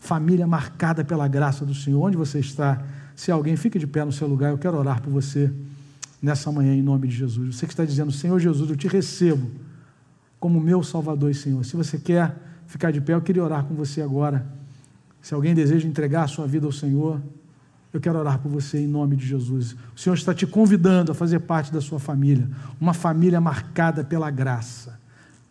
família 0.00 0.46
marcada 0.46 1.04
pela 1.04 1.26
graça 1.28 1.64
do 1.64 1.74
Senhor. 1.74 2.02
Onde 2.02 2.16
você 2.16 2.38
está? 2.38 2.82
Se 3.14 3.30
alguém 3.30 3.56
fica 3.56 3.78
de 3.78 3.86
pé 3.86 4.04
no 4.04 4.12
seu 4.12 4.28
lugar, 4.28 4.50
eu 4.50 4.58
quero 4.58 4.76
orar 4.76 5.02
por 5.02 5.10
você 5.10 5.52
nessa 6.22 6.50
manhã 6.50 6.74
em 6.74 6.82
nome 6.82 7.08
de 7.08 7.16
Jesus. 7.16 7.56
Você 7.56 7.66
que 7.66 7.72
está 7.72 7.84
dizendo, 7.84 8.12
Senhor 8.12 8.38
Jesus, 8.38 8.70
eu 8.70 8.76
te 8.76 8.88
recebo 8.88 9.50
como 10.38 10.60
meu 10.60 10.82
Salvador 10.82 11.30
e 11.30 11.34
Senhor. 11.34 11.64
Se 11.64 11.76
você 11.76 11.98
quer 11.98 12.36
ficar 12.66 12.90
de 12.90 13.00
pé, 13.00 13.14
eu 13.14 13.20
queria 13.20 13.42
orar 13.42 13.64
com 13.64 13.74
você 13.74 14.00
agora. 14.02 14.46
Se 15.20 15.34
alguém 15.34 15.54
deseja 15.54 15.88
entregar 15.88 16.24
a 16.24 16.28
sua 16.28 16.46
vida 16.46 16.66
ao 16.66 16.72
Senhor, 16.72 17.20
eu 17.92 18.00
quero 18.00 18.18
orar 18.18 18.38
por 18.38 18.50
você 18.50 18.78
em 18.78 18.86
nome 18.86 19.16
de 19.16 19.26
Jesus. 19.26 19.74
O 19.96 19.98
Senhor 19.98 20.14
está 20.14 20.34
te 20.34 20.46
convidando 20.46 21.10
a 21.10 21.14
fazer 21.14 21.40
parte 21.40 21.72
da 21.72 21.80
sua 21.80 21.98
família, 21.98 22.48
uma 22.80 22.94
família 22.94 23.40
marcada 23.40 24.04
pela 24.04 24.30
graça, 24.30 24.98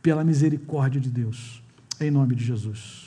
pela 0.02 0.24
misericórdia 0.24 1.02
de 1.02 1.10
Deus. 1.10 1.62
Em 2.00 2.12
nome 2.12 2.36
de 2.36 2.46
Jesus. 2.46 3.07